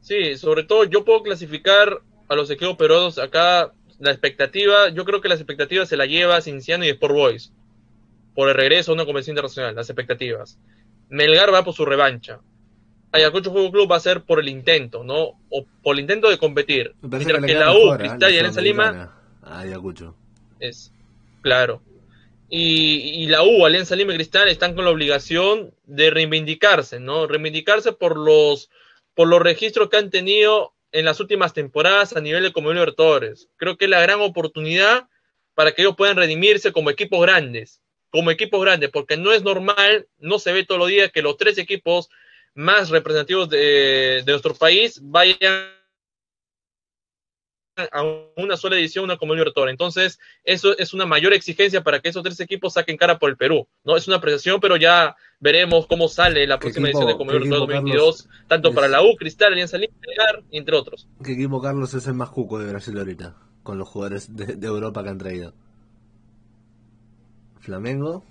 [0.00, 5.20] Sí, sobre todo yo puedo clasificar a los equipos peruanos acá la expectativa, yo creo
[5.20, 7.52] que las expectativas se la lleva Cinciano y Sport Boys
[8.34, 10.58] por el regreso a una convención internacional, las expectativas.
[11.08, 12.40] Melgar va por su revancha.
[13.10, 15.38] Ayacucho Fútbol Club va a ser por el intento, ¿no?
[15.50, 16.94] O por el intento de competir.
[17.00, 19.14] Mientras que, la U, Cristal y Alianza Lima.
[19.42, 20.14] Ayacucho.
[20.60, 20.92] Es,
[21.40, 21.80] claro.
[22.50, 27.26] Y, la U, Alianza Lima y Cristal, están con la obligación de reivindicarse, ¿no?
[27.26, 28.70] Reivindicarse por los,
[29.14, 33.48] por los registros que han tenido en las últimas temporadas a nivel de Comunidad Libertadores.
[33.56, 35.08] Creo que es la gran oportunidad
[35.54, 40.06] para que ellos puedan redimirse como equipos grandes, como equipos grandes, porque no es normal,
[40.18, 42.08] no se ve todos los días que los tres equipos
[42.54, 45.77] más representativos de, de nuestro país vayan
[47.92, 48.02] a
[48.36, 49.72] una sola edición, una Copa Libertadores.
[49.72, 53.36] Entonces, eso es una mayor exigencia para que esos tres equipos saquen cara por el
[53.36, 53.66] Perú.
[53.84, 57.76] No es una apreciación, pero ya veremos cómo sale la próxima edición de Copa Libertadores
[57.76, 59.94] 2022, tanto para la U, Cristal, Alianza Lima,
[60.50, 61.08] entre otros.
[61.22, 63.36] ¿Qué equipo, Carlos, es el más cuco de Brasil ahorita?
[63.62, 65.54] Con los jugadores de, Europa que han traído.
[67.60, 68.24] Flamengo.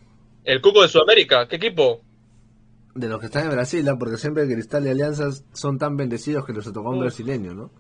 [0.44, 2.02] El cuco de Sudamérica, ¿qué equipo?
[2.96, 6.54] De los que están en Brasil, porque siempre Cristal y Alianzas son tan bendecidos que
[6.54, 7.72] los tocó un brasileño, ¿no?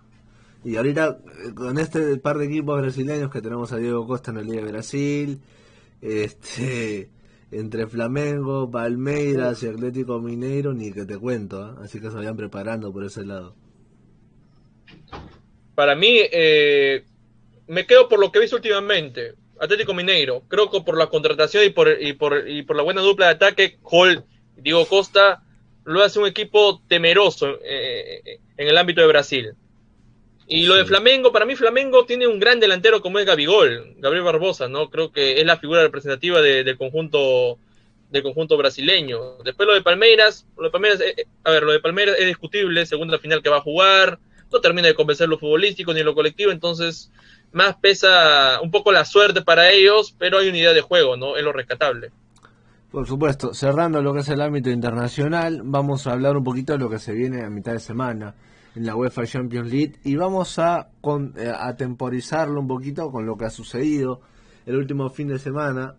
[0.67, 4.37] Y ahorita, eh, con este par de equipos brasileños que tenemos a Diego Costa en
[4.37, 5.39] la Liga de Brasil,
[6.01, 7.09] este,
[7.51, 11.79] entre Flamengo, Palmeiras y Atlético Mineiro, ni que te cuento, ¿ah?
[11.81, 13.55] así que se vayan preparando por ese lado.
[15.73, 17.05] Para mí, eh,
[17.67, 19.35] me quedo por lo que he visto últimamente.
[19.61, 22.99] Atlético Mineiro, creo que por la contratación y por, y por, y por la buena
[22.99, 24.25] dupla de ataque, Hall
[24.57, 25.43] Diego Costa
[25.85, 29.55] lo hace un equipo temeroso eh, en el ámbito de Brasil.
[30.49, 34.23] Y lo de Flamengo, para mí Flamengo tiene un gran delantero como es Gabigol, Gabriel
[34.23, 34.89] Barbosa, ¿no?
[34.89, 37.57] Creo que es la figura representativa del conjunto
[38.09, 39.37] del conjunto brasileño.
[39.43, 42.25] Después lo de Palmeiras, lo de Palmeiras, eh, eh, a ver, lo de Palmeiras es
[42.25, 44.19] discutible, segunda final que va a jugar,
[44.49, 47.11] no termina de convencer lo futbolístico ni lo colectivo, entonces
[47.51, 51.35] más pesa un poco la suerte para ellos, pero hay unidad de juego, ¿no?
[51.35, 52.11] Es lo rescatable.
[52.89, 56.79] Por supuesto, cerrando lo que es el ámbito internacional, vamos a hablar un poquito de
[56.79, 58.35] lo que se viene a mitad de semana
[58.77, 63.35] en la UEFA Champions League y vamos a, con, eh, temporizarlo un poquito con lo
[63.35, 64.21] que ha sucedido
[64.67, 65.95] el último fin de semana.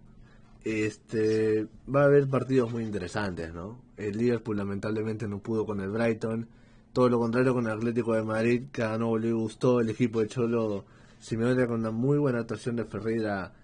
[0.62, 3.80] Este, va a haber partidos muy interesantes, ¿no?
[3.96, 6.48] El Liverpool lamentablemente no pudo con el Brighton,
[6.92, 10.28] todo lo contrario con el Atlético de Madrid, que ganó le gustó el equipo de
[10.28, 10.84] Cholo
[11.18, 13.54] Simeone con una muy buena actuación de Ferreira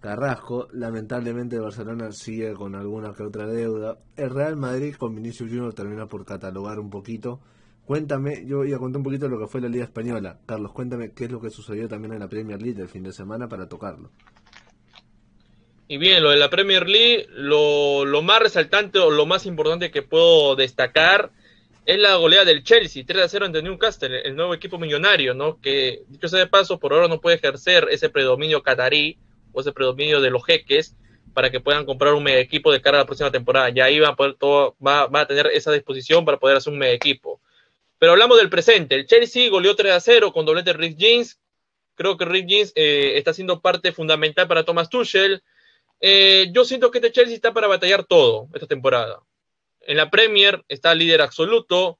[0.00, 0.66] Carrasco.
[0.72, 3.98] Lamentablemente el Barcelona sigue con alguna que otra deuda.
[4.16, 7.40] El Real Madrid con Vinicius Junior termina por catalogar un poquito
[7.86, 10.38] Cuéntame, yo voy a contar un poquito lo que fue la Liga Española.
[10.46, 13.12] Carlos, cuéntame qué es lo que sucedió también en la Premier League el fin de
[13.12, 14.10] semana para tocarlo.
[15.86, 19.90] Y bien, lo de la Premier League, lo, lo más resaltante o lo más importante
[19.90, 21.30] que puedo destacar
[21.84, 25.60] es la goleada del Chelsea, 3 a 0 ante Newcastle, el nuevo equipo millonario, ¿no?
[25.60, 29.18] Que, dicho sea de paso, por ahora no puede ejercer ese predominio catarí
[29.52, 30.96] o ese predominio de los jeques
[31.34, 33.68] para que puedan comprar un mega equipo de cara a la próxima temporada.
[33.68, 36.72] Ya ahí va a, poder todo, va, va a tener esa disposición para poder hacer
[36.72, 37.40] un mega equipo.
[38.04, 38.96] Pero hablamos del presente.
[38.96, 41.40] El Chelsea goleó 3 a 0 con doblete de Rick James.
[41.94, 45.42] Creo que Rick James eh, está siendo parte fundamental para Thomas Tuchel.
[46.02, 49.22] Eh, yo siento que este Chelsea está para batallar todo esta temporada.
[49.80, 51.98] En la Premier está líder absoluto.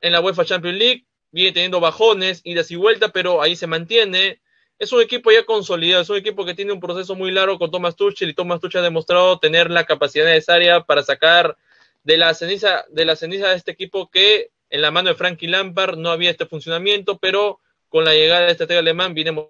[0.00, 4.40] En la UEFA Champions League viene teniendo bajones, idas y vueltas, pero ahí se mantiene.
[4.78, 7.70] Es un equipo ya consolidado, es un equipo que tiene un proceso muy largo con
[7.70, 11.58] Thomas Tuchel y Thomas Tuchel ha demostrado tener la capacidad necesaria para sacar
[12.02, 15.46] de la ceniza de la ceniza de este equipo que en la mano de Frankie
[15.46, 19.48] Lampard no había este funcionamiento, pero con la llegada de este alemán viene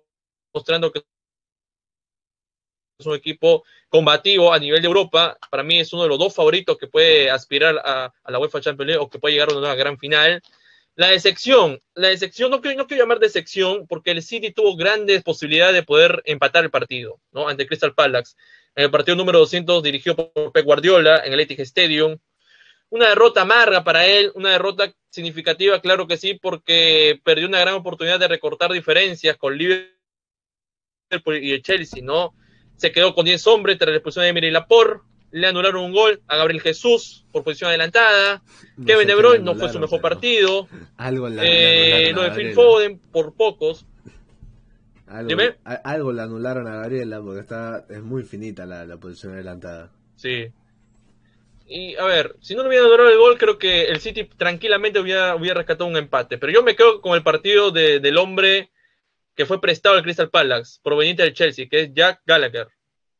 [0.52, 1.02] mostrando que
[2.98, 5.38] es un equipo combativo a nivel de Europa.
[5.50, 8.88] Para mí es uno de los dos favoritos que puede aspirar a, la UEFA Champions
[8.88, 10.42] League o que puede llegar a una gran final.
[10.96, 15.24] La decepción, la decepción, no quiero, no quiero llamar decepción porque el City tuvo grandes
[15.24, 17.48] posibilidades de poder empatar el partido, ¿no?
[17.48, 18.36] Ante Crystal Palace.
[18.76, 22.18] En el partido número 200 dirigido por Pep Guardiola en el Etihad Stadium.
[22.94, 27.74] Una derrota amarga para él, una derrota significativa, claro que sí, porque perdió una gran
[27.74, 29.92] oportunidad de recortar diferencias con Liverpool
[31.42, 32.34] y el Chelsea, ¿no?
[32.76, 35.04] se quedó con 10 hombres tras la expulsión de Emily Laporte.
[35.30, 38.42] Le anularon un gol a Gabriel Jesús por posición adelantada.
[38.86, 40.68] Kevin De Bruyne no fue su mejor partido.
[40.96, 43.84] Algo eh, lo de Phil Foden por pocos.
[45.08, 49.90] Algo, algo, le anularon a Gabriela porque está es muy finita la, posición adelantada.
[50.14, 50.52] Sí.
[51.66, 55.00] Y a ver, si no le hubiera anulado el gol, creo que el City tranquilamente
[55.00, 56.38] hubiera, hubiera rescatado un empate.
[56.38, 58.70] Pero yo me quedo con el partido del hombre
[59.34, 62.68] que fue prestado al Crystal Palace, proveniente del Chelsea, que es Jack Gallagher.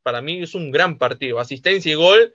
[0.02, 1.40] Para mí es un gran partido.
[1.40, 2.34] Asistencia y gol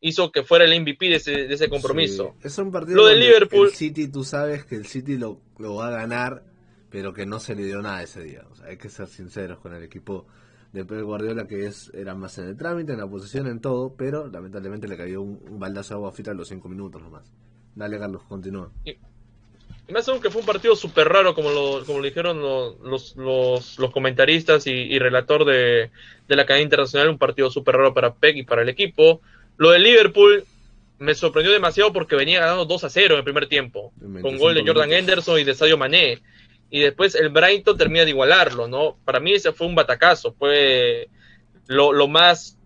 [0.00, 1.16] hizo que fuera el MVP de
[1.52, 2.36] ese, compromiso.
[2.42, 3.68] es un partido lo de Liverpool.
[3.68, 6.44] El City, tú sabes que el City lo, va a ganar,
[6.90, 8.44] pero que no se le dio nada ese día.
[8.64, 10.26] hay que ser sinceros con el equipo
[10.72, 13.94] de Pep Guardiola, que es, era más en el trámite, en la posición, en todo,
[13.96, 17.32] pero lamentablemente le cayó un, baldazo de agua frita a los cinco minutos nomás.
[17.74, 18.70] Dale, Carlos, continúa.
[18.84, 23.78] Y más aún que fue un partido súper raro, como lo, como dijeron los, los,
[23.78, 25.90] los, comentaristas y, relator de,
[26.28, 29.22] la cadena internacional, un partido súper raro para Peck y para el equipo.
[29.56, 30.44] Lo de Liverpool
[30.98, 34.54] me sorprendió demasiado porque venía ganando 2 a 0 en el primer tiempo, con gol
[34.54, 36.20] de Jordan Henderson y de Sadio Mané.
[36.70, 38.98] Y después el Brighton termina de igualarlo, ¿no?
[39.04, 41.08] Para mí ese fue un batacazo, fue
[41.66, 42.58] lo, más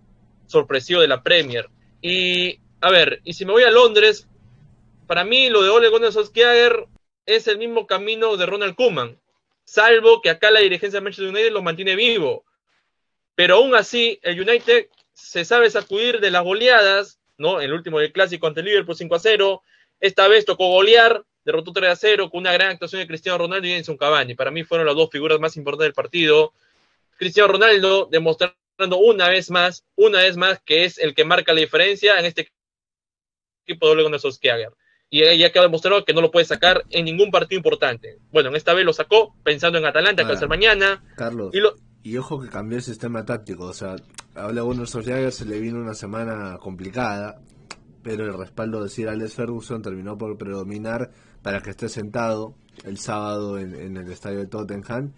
[0.47, 1.69] sorpresivo de la Premier.
[2.01, 4.29] Y, a ver, y si me voy a Londres,
[5.07, 6.87] para mí lo de Ole Gunnar Solskjaer
[7.27, 9.21] es el mismo camino de Ronald Koeman,
[9.65, 12.45] salvo que acá la dirigencia de Manchester United lo mantiene vivo.
[13.35, 17.61] Pero aún así, el United se sabe sacudir de las goleadas, ¿no?
[17.61, 19.63] El último del clásico ante Liverpool 5 a 0.
[20.01, 23.67] Esta vez tocó golear, derrotó 3 a 0 con una gran actuación de Cristiano Ronaldo
[23.67, 24.35] y Edson Cavani.
[24.35, 26.53] Para mí fueron las dos figuras más importantes del partido.
[27.17, 28.57] Cristiano Ronaldo demostrando
[28.99, 32.49] una vez más, una vez más que es el que marca la diferencia en este
[33.67, 34.73] equipo de Ole Gunnar Solskjaer
[35.13, 38.19] y ya quedó demostrado que no lo puede sacar en ningún partido importante.
[38.33, 41.05] Bueno, en esta vez lo sacó pensando en Atalanta, que va a ser mañana.
[41.17, 41.53] Carlos,
[42.03, 43.97] y, ojo que cambió el sistema táctico, o sea,
[44.35, 47.43] habla uno Solskjaer, se le vino una semana complicada,
[48.03, 51.11] pero el respaldo de Sir Alex Ferguson terminó por predominar
[51.43, 55.13] para que esté sentado el sábado en, el estadio de Tottenham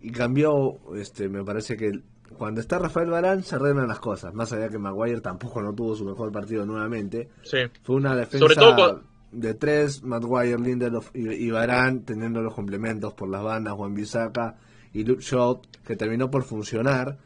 [0.00, 1.92] y cambió, este, me parece que
[2.36, 5.94] cuando está Rafael Barán se arreglan las cosas, más allá que Maguire tampoco no tuvo
[5.94, 7.28] su mejor partido nuevamente.
[7.42, 7.58] Sí.
[7.82, 8.46] Fue una defensa...
[8.54, 9.02] Todo
[9.32, 14.56] de tres, Maguire, Lindelof y, Barán teniendo los complementos por las bandas, Juan Bisaca
[14.92, 17.18] y Luke Shaw, que terminó por funcionar.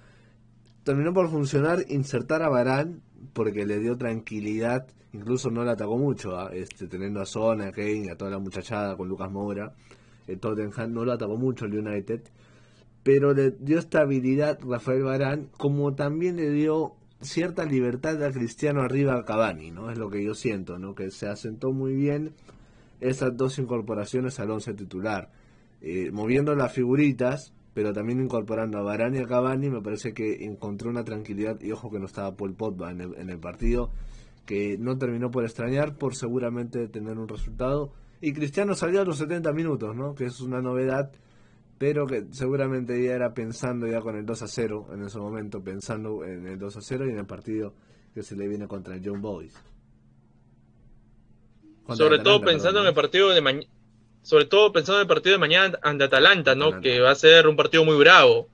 [0.84, 3.02] Terminó por funcionar insertar a Barán
[3.32, 6.50] porque le dio tranquilidad, incluso no le atacó mucho, ¿ah?
[6.52, 9.74] este, teniendo a Zona, a Kane, a toda la muchachada con Lucas Moura.
[10.26, 12.22] El Tottenham no lo atacó mucho el United,
[13.02, 19.16] pero le dio estabilidad Rafael Barán, como también le dio cierta libertad a Cristiano arriba
[19.16, 19.90] a Cavani, ¿no?
[19.90, 20.94] Es lo que yo siento, ¿no?
[20.94, 22.32] Que se asentó muy bien
[23.00, 25.30] esas dos incorporaciones al once titular,
[25.80, 30.44] eh, moviendo las figuritas, pero también incorporando a Varane y a Cavani, me parece que
[30.44, 33.90] encontró una tranquilidad, y ojo que no estaba Paul Pogba en el, en el partido,
[34.46, 39.18] que no terminó por extrañar, por seguramente tener un resultado, y Cristiano salió a los
[39.18, 40.14] 70 minutos, ¿no?
[40.14, 41.12] Que es una novedad
[41.80, 45.64] pero que seguramente ya era pensando ya con el 2 a 0 en ese momento,
[45.64, 47.72] pensando en el 2 a 0 y en el partido
[48.12, 49.54] que se le viene contra el John Boys.
[51.88, 53.66] Sobre todo pensando en el partido de mañana,
[54.22, 56.80] sobre todo pensando en el partido de mañana ante Atalanta, ¿no?
[56.80, 58.48] Que va a ser un partido muy bravo.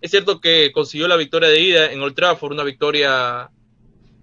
[0.00, 3.50] Es cierto que consiguió la victoria de ida en Old Trafford, una victoria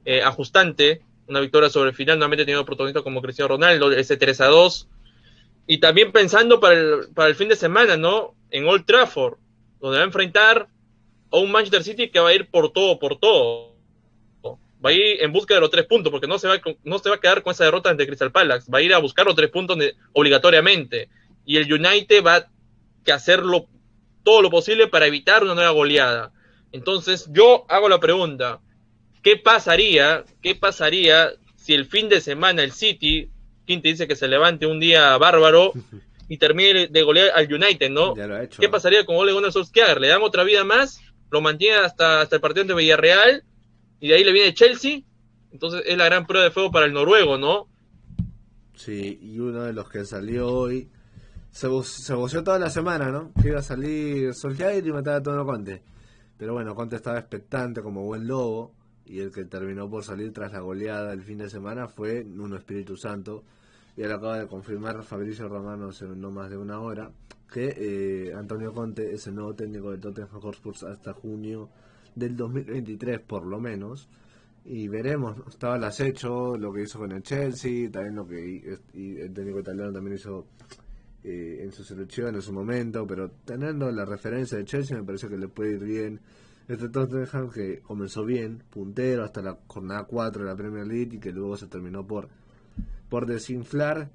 [0.05, 4.41] eh, ajustante, una victoria sobre el final, nuevamente teniendo protagonista como Cristiano Ronaldo, ese 3
[4.41, 4.87] a 2.
[5.67, 8.35] Y también pensando para el, para el fin de semana, ¿no?
[8.51, 9.37] en Old Trafford,
[9.79, 10.67] donde va a enfrentar
[11.31, 13.75] a un Manchester City que va a ir por todo, por todo.
[14.83, 17.09] Va a ir en busca de los tres puntos, porque no se va, no se
[17.09, 18.71] va a quedar con esa derrota ante Crystal Palace.
[18.71, 19.77] Va a ir a buscar los tres puntos
[20.13, 21.09] obligatoriamente.
[21.45, 23.67] Y el United va a hacerlo
[24.23, 26.31] todo lo posible para evitar una nueva goleada.
[26.71, 28.61] Entonces, yo hago la pregunta:
[29.21, 33.29] ¿qué pasaría, qué pasaría si el fin de semana el City,
[33.65, 35.73] quien te dice que se levante un día bárbaro
[36.27, 38.13] y termine de golear al United, ¿no?
[38.59, 39.99] ¿Qué pasaría con Ole Gunnar Solskjaer?
[39.99, 41.01] ¿Le dan otra vida más?
[41.31, 43.43] ¿Lo mantiene hasta, hasta el partido de Villarreal?
[43.99, 45.01] Y de ahí le viene Chelsea.
[45.51, 47.67] Entonces es la gran prueba de fuego para el noruego, ¿no?
[48.75, 50.89] Sí, y uno de los que salió hoy
[51.51, 53.33] se, se toda la semana, ¿no?
[53.41, 55.81] Que iba a salir Solskjaer y matar a todo Conte.
[56.37, 58.73] Pero bueno, Conte estaba expectante como buen lobo
[59.05, 62.55] y el que terminó por salir tras la goleada el fin de semana fue Nuno
[62.55, 63.43] Espíritu Santo.
[63.97, 67.11] Y él acaba de confirmar Fabricio Romano hace no más de una hora
[67.51, 71.69] que eh, Antonio Conte es el nuevo técnico de Tottenham Hotspur hasta junio
[72.19, 74.09] del 2023 por lo menos
[74.65, 79.33] y veremos estaba el acecho lo que hizo con el Chelsea también lo que el
[79.33, 80.45] técnico italiano también hizo
[81.23, 85.27] eh, en su selección en su momento pero teniendo la referencia de Chelsea me parece
[85.27, 86.19] que le puede ir bien
[86.69, 91.19] este Tottenham que comenzó bien, puntero hasta la jornada 4 de la Premier League y
[91.19, 92.29] que luego se terminó por,
[93.09, 94.11] por desinflar.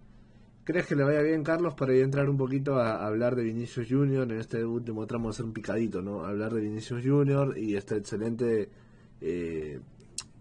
[0.64, 4.24] ¿Crees que le vaya bien, Carlos, para entrar un poquito a, hablar de Vinicius Junior?
[4.30, 6.24] En este último tramo hacer un picadito, ¿no?
[6.24, 8.70] Hablar de Vinicius Junior y este excelente
[9.20, 9.78] eh,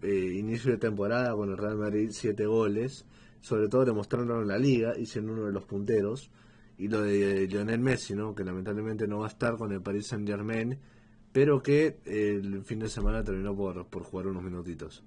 [0.00, 3.04] eh, inicio de temporada con el Real Madrid, 7 goles,
[3.40, 6.30] sobre todo demostrándolo en la liga y siendo uno de los punteros.
[6.78, 8.34] Y lo de Lionel Messi, ¿no?
[8.34, 10.78] Que lamentablemente no va a estar con el Paris Saint Germain
[11.34, 15.02] pero que el fin de semana terminó por, por jugar unos minutitos.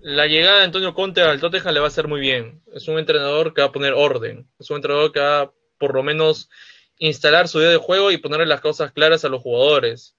[0.00, 2.62] La llegada de Antonio Conte al Tottenham le va a hacer muy bien.
[2.72, 4.48] Es un entrenador que va a poner orden.
[4.58, 6.48] Es un entrenador que va por lo menos
[6.96, 10.16] instalar su idea de juego y ponerle las cosas claras a los jugadores.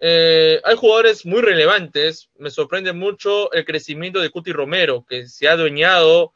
[0.00, 2.28] Eh, hay jugadores muy relevantes.
[2.38, 6.34] Me sorprende mucho el crecimiento de Cuti Romero, que se ha adueñado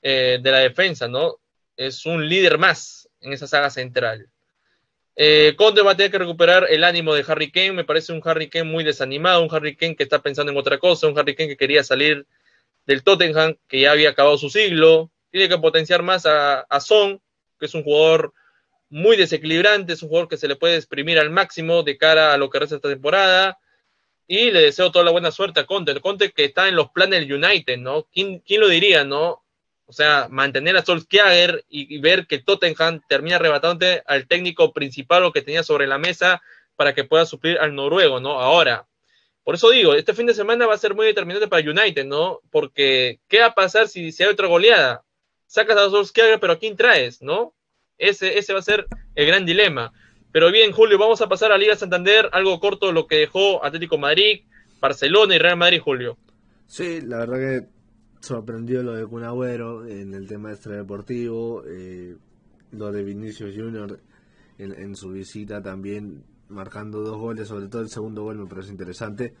[0.00, 1.40] eh, de la defensa, ¿no?
[1.76, 4.30] Es un líder más en esa saga central.
[5.18, 7.72] Eh, Conte va a tener que recuperar el ánimo de Harry Kane.
[7.72, 10.78] Me parece un Harry Kane muy desanimado, un Harry Kane que está pensando en otra
[10.78, 12.26] cosa, un Harry Kane que quería salir
[12.84, 15.10] del Tottenham, que ya había acabado su siglo.
[15.30, 17.20] Tiene que potenciar más a, Son,
[17.58, 18.34] que es un jugador
[18.90, 22.38] muy desequilibrante, es un jugador que se le puede exprimir al máximo de cara a
[22.38, 23.58] lo que resta esta temporada.
[24.28, 25.98] Y le deseo toda la buena suerte a Conte.
[26.00, 28.04] Conte que está en los planes del United, ¿no?
[28.12, 29.45] ¿Quién, quién lo diría, no?
[29.86, 35.32] O sea, mantener a Solskjaer y, ver que Tottenham termina arrebatándote al técnico principal o
[35.32, 36.42] que tenía sobre la mesa
[36.74, 38.40] para que pueda suplir al noruego, ¿no?
[38.40, 38.86] Ahora,
[39.44, 42.40] por eso digo, este fin de semana va a ser muy determinante para United, ¿no?
[42.50, 45.04] Porque, ¿qué va a pasar si, si hay otra goleada?
[45.46, 47.54] Sacas a Solskjaer, pero ¿a quién traes, no?
[47.96, 49.92] Ese, ese va a ser el gran dilema.
[50.32, 53.98] Pero bien, Julio, vamos a pasar a Liga Santander, algo corto lo que dejó Atlético
[53.98, 54.42] Madrid,
[54.80, 56.18] Barcelona y Real Madrid, Julio.
[56.66, 57.75] Sí, la verdad que
[58.26, 62.16] sorprendió lo de Cunagüero en el tema extradeportivo, eh,
[62.72, 64.00] lo de Vinicius Junior
[64.58, 69.34] en, su visita también marcando dos goles, sobre todo el segundo gol me parece interesante.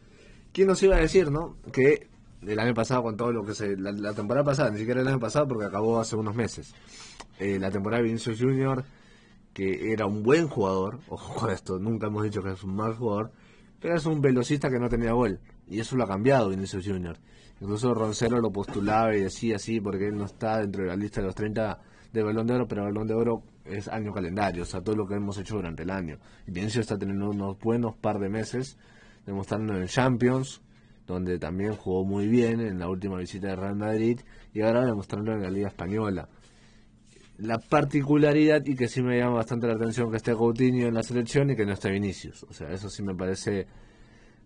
[0.52, 1.56] ¿Quién nos iba a decir, no?
[1.72, 2.08] Que
[2.42, 3.76] el año pasado con todo lo que se...
[3.76, 6.72] La, temporada pasada, ni siquiera el año pasado porque acabó hace unos meses.
[7.38, 8.84] Eh, la temporada de Vinicius Junior,
[9.52, 12.94] que era un buen jugador, ojo con esto, nunca hemos dicho que es un mal
[12.94, 13.32] jugador,
[13.80, 15.40] pero es un velocista que no tenía gol.
[15.68, 17.18] Y eso lo ha cambiado Vinicius Junior.
[17.60, 21.20] Incluso Roncero lo postulaba y decía así, porque él no está dentro de la lista
[21.20, 21.80] de los 30
[22.12, 25.06] de Balón de Oro, pero Balón de Oro es año calendario, o sea, todo lo
[25.06, 26.18] que hemos hecho durante el año.
[26.46, 28.76] Y está teniendo unos buenos par de meses,
[29.24, 30.62] demostrando en el Champions,
[31.06, 34.20] donde también jugó muy bien en la última visita de Real Madrid,
[34.52, 36.28] y ahora demostrando en la Liga Española.
[37.38, 41.02] La particularidad, y que sí me llama bastante la atención, que esté Coutinho en la
[41.02, 42.44] selección y que no esté Vinicius.
[42.44, 43.66] O sea, eso sí me parece...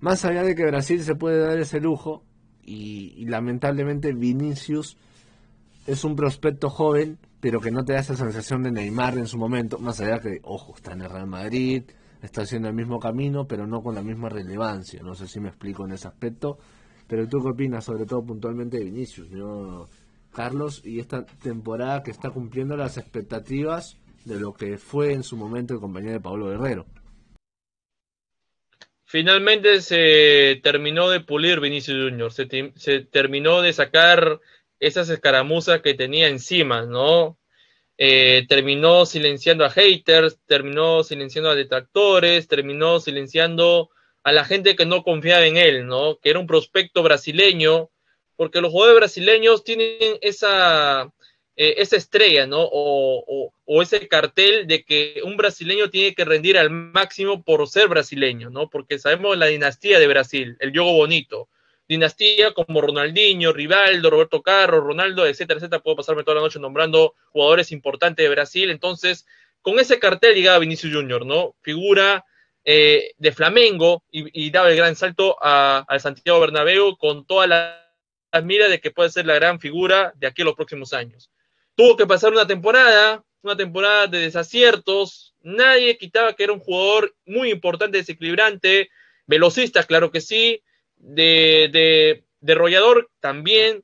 [0.01, 2.25] Más allá de que Brasil se puede dar ese lujo,
[2.65, 4.97] y, lamentablemente Vinicius
[5.87, 9.39] es un prospecto joven, pero que no te da esa sensación de Neymar en su
[9.39, 11.85] momento, más allá que, ojo, está en el Real Madrid,
[12.23, 15.03] está haciendo el mismo camino, pero no con la misma relevancia.
[15.03, 16.59] No sé si me explico en ese aspecto.
[17.11, 19.29] Pero tú qué opinas, sobre todo puntualmente de Vinicius.
[20.33, 25.37] Carlos, y esta temporada que está cumpliendo las expectativas de lo que fue en su
[25.37, 26.87] momento el compañero de Pablo Guerrero.
[29.11, 32.47] Finalmente se terminó de pulir Vinicius Junior, se,
[33.11, 34.39] terminó de sacar
[34.79, 37.37] esas escaramuzas que tenía encima, ¿no?
[37.99, 43.91] Eh, terminó silenciando a haters, terminó silenciando a detractores, terminó silenciando
[44.23, 46.21] a la gente que no confiaba en él, ¿no?
[46.21, 47.91] Que era un prospecto brasileño,
[48.37, 51.13] porque los jugadores brasileños tienen esa,
[51.63, 52.67] eh, esa estrella, ¿no?
[52.73, 53.53] O,
[53.83, 58.71] ese cartel de que un brasileño tiene que rendir al máximo por ser brasileño, ¿no?
[58.71, 61.51] Porque sabemos la dinastía de Brasil, el yogo bonito.
[61.87, 65.83] Dinastía como Ronaldinho, Rivaldo, Roberto Carlos, Ronaldo, etcétera, etcétera.
[65.83, 68.71] Puedo pasarme toda la noche nombrando jugadores importantes de Brasil.
[68.71, 69.27] Entonces,
[69.61, 71.57] con ese cartel llegaba Vinicius Junior, ¿no?
[71.61, 72.25] Figura
[72.65, 78.71] eh, de Flamengo y, daba el gran salto al Santiago Bernabéu con todas las miras
[78.71, 81.31] de que puede ser la gran figura de aquí a los próximos años.
[81.81, 87.14] Tuvo que pasar una temporada, una temporada de desaciertos, nadie quitaba que era un jugador
[87.24, 88.91] muy importante, desequilibrante,
[89.26, 90.62] velocista, claro que sí,
[90.99, 93.83] de, de, derrollador también,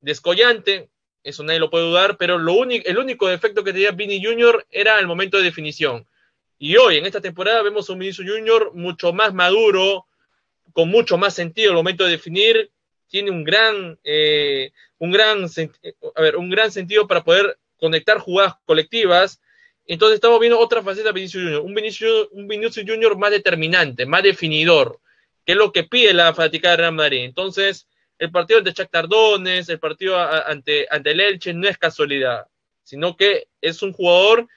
[0.00, 0.88] descollante,
[1.22, 4.66] eso nadie lo puede dudar, pero lo único, el único defecto que tenía Vini Jr.
[4.70, 6.06] era el momento de definición.
[6.58, 8.70] Y hoy, en esta temporada, vemos a un Vinicius Jr.
[8.72, 10.06] mucho más maduro,
[10.72, 12.70] con mucho más sentido el momento de definir,
[13.06, 14.72] tiene un gran, eh,
[15.04, 15.44] un gran,
[16.14, 19.40] a ver, un gran sentido para poder conectar jugadas colectivas.
[19.86, 23.16] Entonces estamos viendo otra faceta de Vinicius Jr., un Vinicius, un Vinicius Jr.
[23.18, 25.00] más determinante, más definidor,
[25.44, 27.24] que es lo que pide la fanática de Real Madrid.
[27.24, 27.86] Entonces,
[28.18, 32.46] el partido ante Tardones, el partido ante, ante el Elche no es casualidad,
[32.82, 34.48] sino que es un jugador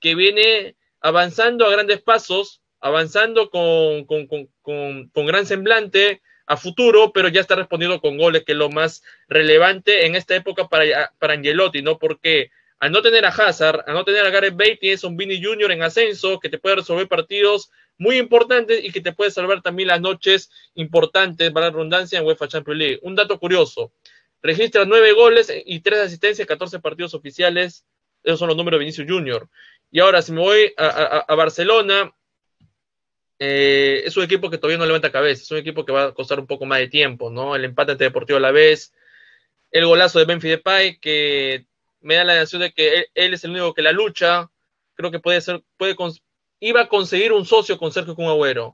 [0.00, 7.40] que viene avanzando a grandes pasos, avanzando con, con, gran semblante a futuro, pero ya
[7.40, 11.82] está respondiendo con goles, que es lo más relevante en esta época para, para Angelotti,
[11.82, 11.98] ¿no?
[11.98, 15.42] Porque al no tener a Hazard, al no tener a Gareth Bale, tienes un Vini
[15.42, 15.72] Jr.
[15.72, 19.88] en ascenso que te puede resolver partidos muy importante y que te puede salvar también
[19.88, 23.00] las noches importantes para la redundancia en UEFA Champions League.
[23.02, 23.92] Un dato curioso,
[24.42, 27.86] registra nueve goles y tres asistencias, 14 partidos oficiales,
[28.22, 29.48] esos son los números de Vinicius Junior.
[29.90, 32.12] Y ahora, si me voy a, Barcelona,
[33.38, 36.14] eh, es un equipo que todavía no levanta cabeza, es un equipo que va a
[36.14, 37.56] costar un poco más de tiempo, ¿no?
[37.56, 38.92] El empate ante Deportivo a la vez,
[39.70, 41.66] el golazo de Benfica Depay, que
[42.00, 44.50] me da la sensación de que él, es el único que la lucha,
[44.94, 45.96] creo que puede ser, puede,
[46.60, 48.70] iba a conseguir un socio con Sergio Kun Agüero.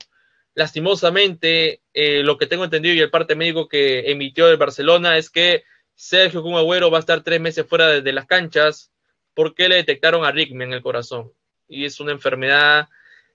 [0.53, 5.29] Lastimosamente, eh, lo que tengo entendido y el parte médico que emitió el Barcelona es
[5.29, 5.63] que
[5.95, 8.91] Sergio Kun Agüero va a estar tres meses fuera de, las canchas
[9.33, 11.31] porque le detectaron arritmia en el corazón.
[11.67, 12.89] Y es una enfermedad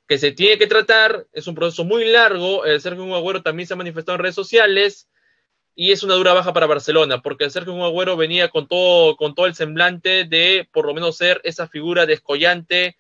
[0.09, 2.65] que se tiene que tratar, es un proceso muy largo.
[2.65, 5.09] El Sergio Agüero también se ha manifestado en redes sociales
[5.75, 9.35] y es una dura baja para Barcelona, porque el Sergio Agüero venía con todo, con
[9.35, 12.97] todo el semblante de por lo menos ser esa figura descollante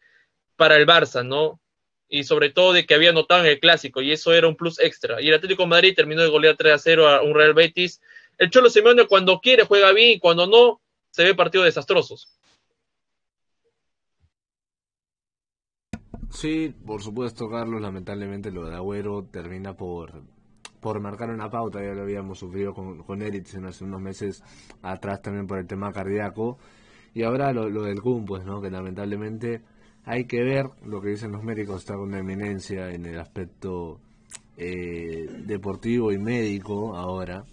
[0.57, 1.61] para el Barça, ¿no?
[2.09, 4.78] Y sobre todo de que había anotado en el clásico, y eso era un plus
[4.78, 5.22] extra.
[5.22, 8.00] Y el Atlético de Madrid terminó de golear 3 a 0 a un Real Betis.
[8.38, 10.80] El Cholo Simeone cuando quiere juega bien y cuando no,
[11.11, 12.36] se ve partidos desastrosos.
[16.31, 17.81] Sí, por supuesto, Carlos.
[17.81, 20.22] Lamentablemente lo de Agüero termina por,
[20.81, 21.81] por marcar una pauta.
[21.83, 24.43] Ya lo habíamos sufrido con, con Eriksen hace unos meses
[24.83, 26.59] atrás también por el tema cardíaco.
[27.14, 28.61] Y ahora lo, del Kun, pues, ¿no?
[28.61, 29.62] Que lamentablemente
[30.05, 34.01] hay que ver lo que dicen los médicos, está con eminencia en el aspecto
[34.59, 37.45] eh, deportivo y médico ahora.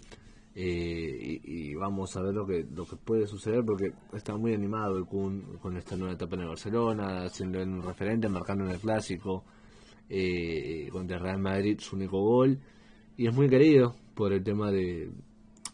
[0.56, 4.96] Eh, y, vamos a ver lo que lo que puede suceder porque está muy animado
[4.96, 8.78] el Kun con esta nueva etapa en el Barcelona, siendo un referente, marcando en el
[8.78, 9.44] clásico
[10.08, 12.60] eh, contra Real Madrid su único gol
[13.16, 15.10] y es muy querido por el tema de,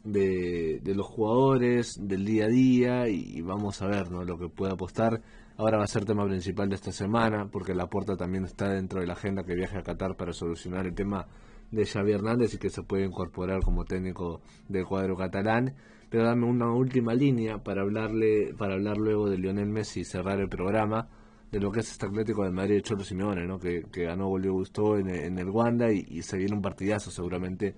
[0.04, 4.24] de, los jugadores, del día a día y, vamos a ver ¿no?
[4.24, 5.20] lo que puede apostar
[5.60, 9.02] Ahora va a ser tema principal de esta semana, porque la puerta también está dentro
[9.02, 11.26] de la agenda que viaje a Qatar para solucionar el tema
[11.70, 15.74] de Xavi Hernández y que se puede incorporar como técnico del cuadro catalán.
[16.08, 20.40] Pero dame una última línea para hablarle, para hablar luego de Lionel Messi y cerrar
[20.40, 21.08] el programa
[21.50, 23.58] de lo que es este Atlético de Madrid de Cholo Simeone, ¿no?
[23.58, 27.74] que, ganó volvió gustó en, el Wanda y, se viene un partidazo seguramente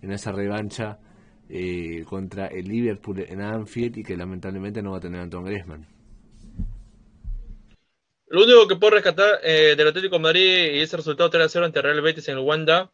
[0.00, 0.98] en esa revancha
[1.48, 5.86] eh, contra el Liverpool en Anfield y que lamentablemente no va a tener Antoine Griezmann.
[8.28, 11.82] Lo único que puedo rescatar eh, del Atlético de Madrid y ese resultado 3-0 ante
[11.82, 12.90] Real Betis en el Wanda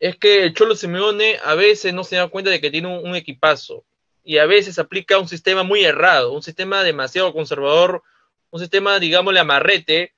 [0.00, 3.16] es que el Cholo Simeone a veces no se da cuenta de que tiene un,
[3.16, 3.84] equipazo
[4.22, 8.02] y a veces aplica un sistema muy errado, un sistema demasiado conservador,
[8.50, 10.14] un sistema, digámosle, amarrete,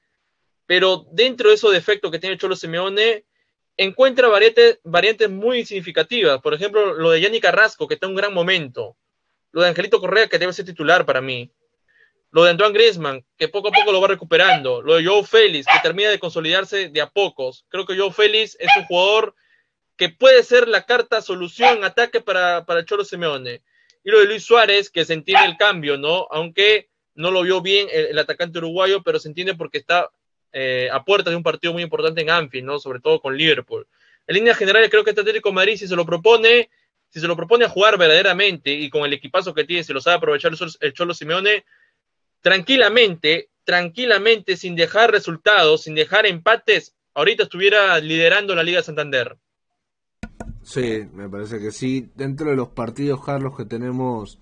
[0.66, 3.24] pero dentro de esos defectos que tiene el Cholo Simeone
[3.76, 6.40] encuentra variantes, variantes muy significativas.
[6.42, 8.96] Por ejemplo, lo de Yannick Carrasco, que está en un gran momento.
[9.52, 11.50] Lo de Angelito Correa, que debe ser titular para mí.
[12.30, 14.82] Lo de Antoine Griezmann, que poco a poco lo va recuperando.
[14.82, 17.64] Lo de Joe Félix, que termina de consolidarse de a pocos.
[17.68, 19.34] Creo que Joe Félix es un jugador
[20.00, 23.60] que puede ser la carta solución, ataque para, para Cholo Simeone.
[24.02, 26.26] Y lo de Luis Suárez, que se entiende el cambio, ¿no?
[26.30, 30.08] Aunque no lo vio bien el, atacante uruguayo, pero se entiende porque está
[30.54, 32.78] eh, a puerta de un partido muy importante en Anfield, ¿no?
[32.78, 33.86] Sobre todo con Liverpool.
[34.26, 36.70] En líneas generales, creo que este Atlético Madrid, si se lo propone,
[37.10, 40.00] si se lo propone a jugar verdaderamente y con el equipazo que tiene, si lo
[40.00, 41.66] sabe aprovechar el Cholo Simeone,
[42.40, 49.36] tranquilamente, tranquilamente, sin dejar resultados, sin dejar empates, ahorita estuviera liderando la Liga Santander.
[50.70, 52.10] Sí, me parece que sí.
[52.14, 54.38] Dentro de los partidos, Carlos, que tenemos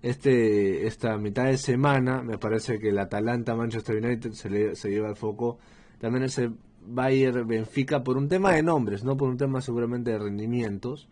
[0.00, 4.88] este esta mitad de semana, me parece que el Atalanta Manchester United se, le, se
[4.88, 5.58] lleva el foco.
[6.00, 6.50] También ese
[6.86, 11.06] Bayern Benfica por un tema de nombres, no por un tema seguramente de rendimientos.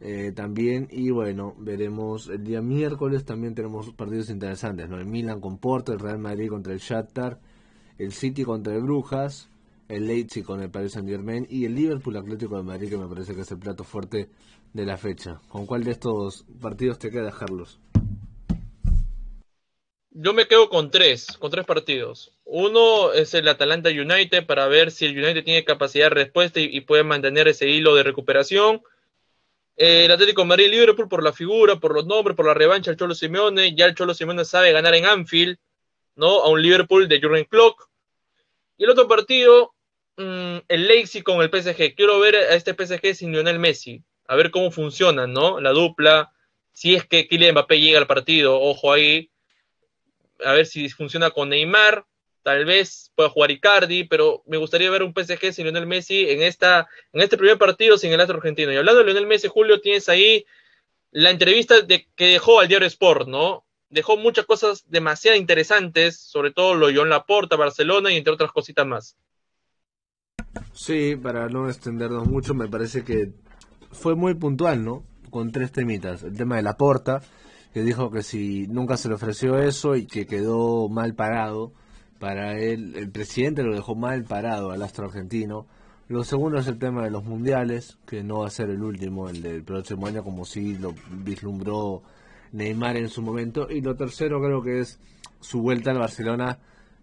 [0.00, 5.40] Eh, también y bueno veremos el día miércoles también tenemos partidos interesantes no el Milan
[5.40, 7.38] con Porto el Real Madrid contra el Shakhtar
[7.96, 9.48] el City contra el Brujas
[9.88, 13.08] el Leipzig con el Paris Saint Germain y el Liverpool Atlético de Madrid que me
[13.08, 14.28] parece que es el plato fuerte
[14.72, 17.78] de la fecha con cuál de estos partidos te queda Carlos
[20.16, 22.32] yo me quedo con tres, con tres partidos.
[22.44, 26.80] Uno es el Atalanta United para ver si el United tiene capacidad de respuesta y,
[26.82, 28.80] puede mantener ese hilo de recuperación.
[29.76, 33.14] el Atlético Madrid Liverpool por la figura, por los nombres, por la revancha del Cholo
[33.16, 33.74] Simeone.
[33.74, 35.58] Ya el Cholo Simeone sabe ganar en Anfield,
[36.14, 36.44] ¿no?
[36.44, 37.80] A un Liverpool de Jurgen Klopp.
[38.78, 39.73] Y el otro partido,
[40.16, 41.94] mm, el Leipzig con el PSG.
[41.94, 44.02] Quiero ver a este PSG sin Lionel Messi.
[44.26, 45.60] A ver cómo funciona, ¿no?
[45.60, 46.32] La dupla.
[46.72, 49.30] Si es que Kylian Mbappé llega al partido, ojo ahí
[50.44, 52.04] a ver si funciona con Neymar,
[52.42, 56.42] tal vez pueda jugar Icardi, pero me gustaría ver un PSG sin Lionel Messi en,
[56.42, 58.72] esta, en este primer partido sin el astro argentino.
[58.72, 60.44] Y hablando de Lionel Messi, Julio, tienes ahí
[61.10, 63.64] la entrevista de, que dejó al diario Sport, ¿no?
[63.88, 68.52] Dejó muchas cosas demasiado interesantes, sobre todo lo de John Laporta, Barcelona y entre otras
[68.52, 69.16] cositas más.
[70.72, 73.32] Sí, para no extendernos mucho, me parece que
[73.92, 75.04] fue muy puntual, ¿no?
[75.30, 76.22] Con tres temitas.
[76.22, 77.22] El tema de Laporta,
[77.72, 81.72] que dijo que si nunca se le ofreció eso y que quedó mal parado
[82.18, 85.66] para él, el presidente lo dejó mal parado al astro argentino.
[86.08, 89.28] Lo segundo es el tema de los mundiales, que no va a ser el último,
[89.28, 92.02] el del próximo año, como si lo vislumbró
[92.52, 93.68] Neymar en su momento.
[93.70, 94.98] Y lo tercero creo que es
[95.40, 96.58] su vuelta al Barcelona,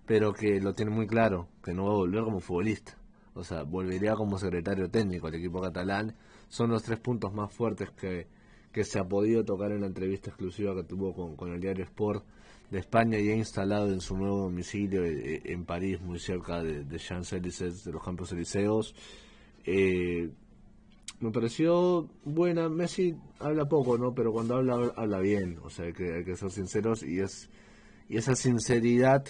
[0.05, 3.00] pero que lo tiene muy claro, que no va a volver como futbolista.
[3.33, 6.15] O sea, volvería como secretario técnico al equipo catalán.
[6.49, 8.27] Son los tres puntos más fuertes que,
[8.71, 12.25] que se ha podido tocar en la entrevista exclusiva que tuvo con, el diario Sport
[12.69, 16.61] de España y ha instalado en su nuevo domicilio eh, eh, en París, muy cerca
[16.61, 18.95] de, de Champs-Élysées, de los Campos Elíseos.
[19.65, 20.29] Eh,
[21.19, 22.67] me pareció buena.
[22.67, 24.13] Messi habla poco, ¿no?
[24.13, 25.59] Pero cuando habla, habla bien.
[25.63, 27.49] O sea, hay que, hay que ser sinceros y es
[28.11, 29.25] y esa sinceridad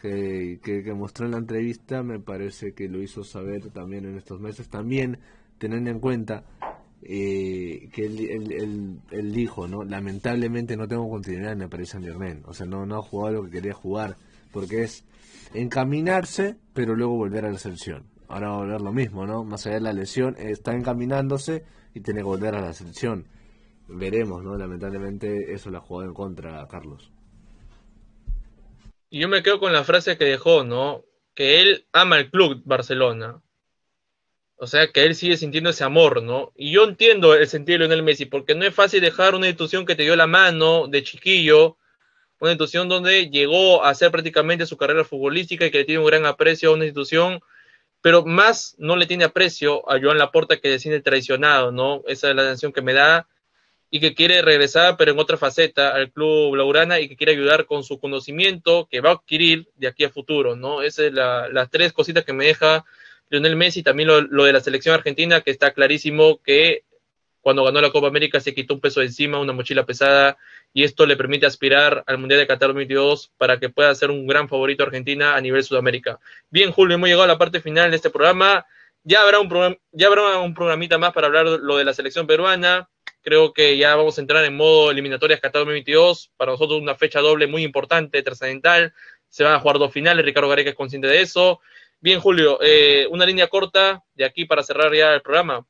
[0.00, 4.16] que, que, que, mostró en la entrevista me parece que lo hizo saber también en
[4.16, 4.68] estos meses.
[4.68, 5.18] También
[5.58, 6.44] teniendo en cuenta
[7.02, 9.84] eh, que él, dijo, ¿no?
[9.84, 12.42] Lamentablemente no tengo continuidad en el Paris Saint Germain.
[12.46, 14.16] O sea, no, no ha jugado lo que quería jugar.
[14.52, 15.04] Porque es
[15.54, 18.04] encaminarse, pero luego volver a la selección.
[18.28, 19.44] Ahora va a volver lo mismo, ¿no?
[19.44, 23.26] Más allá de la lesión, está encaminándose y tiene que volver a la selección.
[23.88, 24.56] Veremos, ¿no?
[24.56, 27.10] Lamentablemente eso la ha jugado en contra, Carlos.
[29.10, 31.04] Y yo me quedo con la frase que dejó, ¿no?
[31.34, 33.42] Que él ama el club Barcelona
[34.62, 36.52] o sea, que él sigue sintiendo ese amor, ¿no?
[36.54, 39.86] Y yo entiendo el sentido de Lionel Messi, porque no es fácil dejar una institución
[39.86, 41.78] que te dio la mano de chiquillo,
[42.40, 46.06] una institución donde llegó a hacer prácticamente su carrera futbolística y que le tiene un
[46.06, 47.40] gran aprecio a una institución,
[48.02, 52.02] pero más no le tiene aprecio a Joan Laporta que se siente traicionado, ¿no?
[52.06, 53.28] Esa es la sensación que me da
[53.90, 57.66] y que quiere regresar, pero en otra faceta, al club Laurana y que quiere ayudar
[57.66, 60.82] con su conocimiento que va a adquirir de aquí a futuro, ¿no?
[60.82, 62.84] Esas son las tres cositas que me deja
[63.30, 66.84] Lionel Messi, también lo, de la selección argentina, que está clarísimo que
[67.40, 70.36] cuando ganó la Copa América se quitó un peso de encima, una mochila pesada,
[70.74, 74.26] y esto le permite aspirar al Mundial de Qatar 2022 para que pueda ser un
[74.26, 76.18] gran favorito Argentina a nivel Sudamérica.
[76.50, 78.66] Bien, Julio, hemos llegado a la parte final de este programa.
[79.04, 82.88] Ya habrá un, ya habrá un programita más para hablar lo de la selección peruana.
[83.22, 86.32] Creo que ya vamos a entrar en modo eliminatorias Qatar 2022.
[86.36, 88.94] Para nosotros una fecha doble muy importante, trascendental.
[89.28, 91.60] Se van a jugar dos finales, Ricardo Gareca es consciente de eso.
[92.00, 95.66] Bien, Julio, eh, una línea corta de aquí para cerrar ya el programa.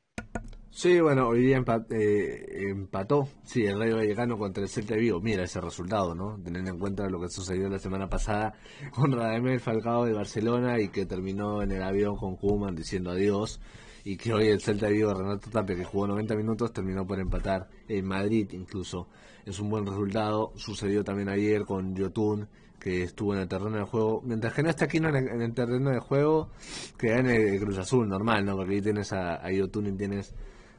[0.73, 5.19] Sí, bueno, hoy día eh, empató, sí, el Rayo Vallecano contra el Celta de Vigo.
[5.19, 6.39] Mira ese resultado, ¿no?
[6.41, 8.53] Teniendo en cuenta lo que sucedió la semana pasada
[8.95, 13.59] con Radamel Falcao de Barcelona y que terminó en el avión con Kuman diciendo adiós.
[14.03, 17.19] Y que hoy el Celta de Vigo, Renato Tapia, que jugó 90 minutos, terminó por
[17.19, 19.07] empatar en Madrid incluso.
[19.45, 20.53] Es un buen resultado.
[20.55, 22.47] Sucedió también ayer con Yotun
[22.81, 24.21] que estuvo en el terreno de juego.
[24.25, 26.49] Mientras que no está aquí en el, terreno de juego,
[26.97, 28.57] queda en el Cruz Azul, normal, ¿no?
[28.57, 30.33] Porque ahí tienes a, a y tienes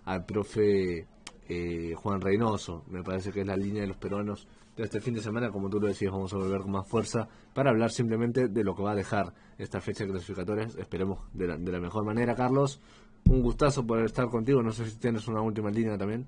[0.05, 1.07] al profe
[1.49, 2.85] eh, Juan Reynoso.
[2.89, 5.51] Me parece que es la línea de los peruanos de este fin de semana.
[5.51, 8.75] Como tú lo decías, vamos a volver con más fuerza para hablar simplemente de lo
[8.75, 10.77] que va a dejar esta fecha de clasificatorias.
[10.77, 12.81] Esperemos de la, de la mejor manera, Carlos.
[13.25, 14.63] Un gustazo poder estar contigo.
[14.63, 16.27] No sé si tienes una última línea también.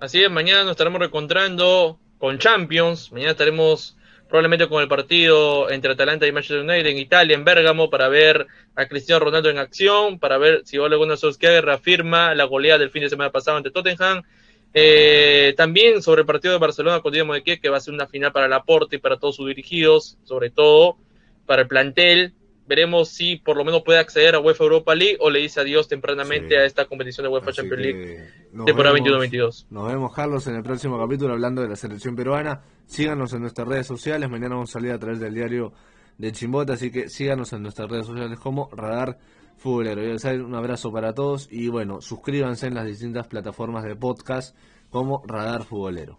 [0.00, 3.10] Así es, mañana nos estaremos reencontrando con Champions.
[3.12, 3.96] Mañana estaremos
[4.28, 8.46] probablemente con el partido entre Atalanta y Manchester United en Italia, en Bérgamo, para ver
[8.76, 12.90] a Cristiano Ronaldo en acción, para ver si Ole Gunnar Solskjaer reafirma la goleada del
[12.90, 14.22] fin de semana pasado ante Tottenham.
[14.74, 18.06] Eh, también sobre el partido de Barcelona con Dinamo de que va a ser una
[18.06, 20.98] final para Laporte y para todos sus dirigidos, sobre todo
[21.46, 22.34] para el plantel,
[22.68, 25.88] veremos si por lo menos puede acceder a UEFA Europa League o le dice adiós
[25.88, 28.24] tempranamente a esta competición de UEFA Champions League
[28.64, 29.66] temporada 21-22.
[29.70, 32.60] Nos vemos, Carlos, en el próximo capítulo hablando de la selección peruana.
[32.86, 34.28] Síganos en nuestras redes sociales.
[34.30, 35.72] Mañana vamos a salir a través del diario
[36.18, 39.18] de Chimbota, así que síganos en nuestras redes sociales como Radar
[39.56, 40.02] Futbolero.
[40.44, 44.56] un abrazo para todos y bueno, suscríbanse en las distintas plataformas de podcast
[44.90, 46.18] como Radar Futbolero.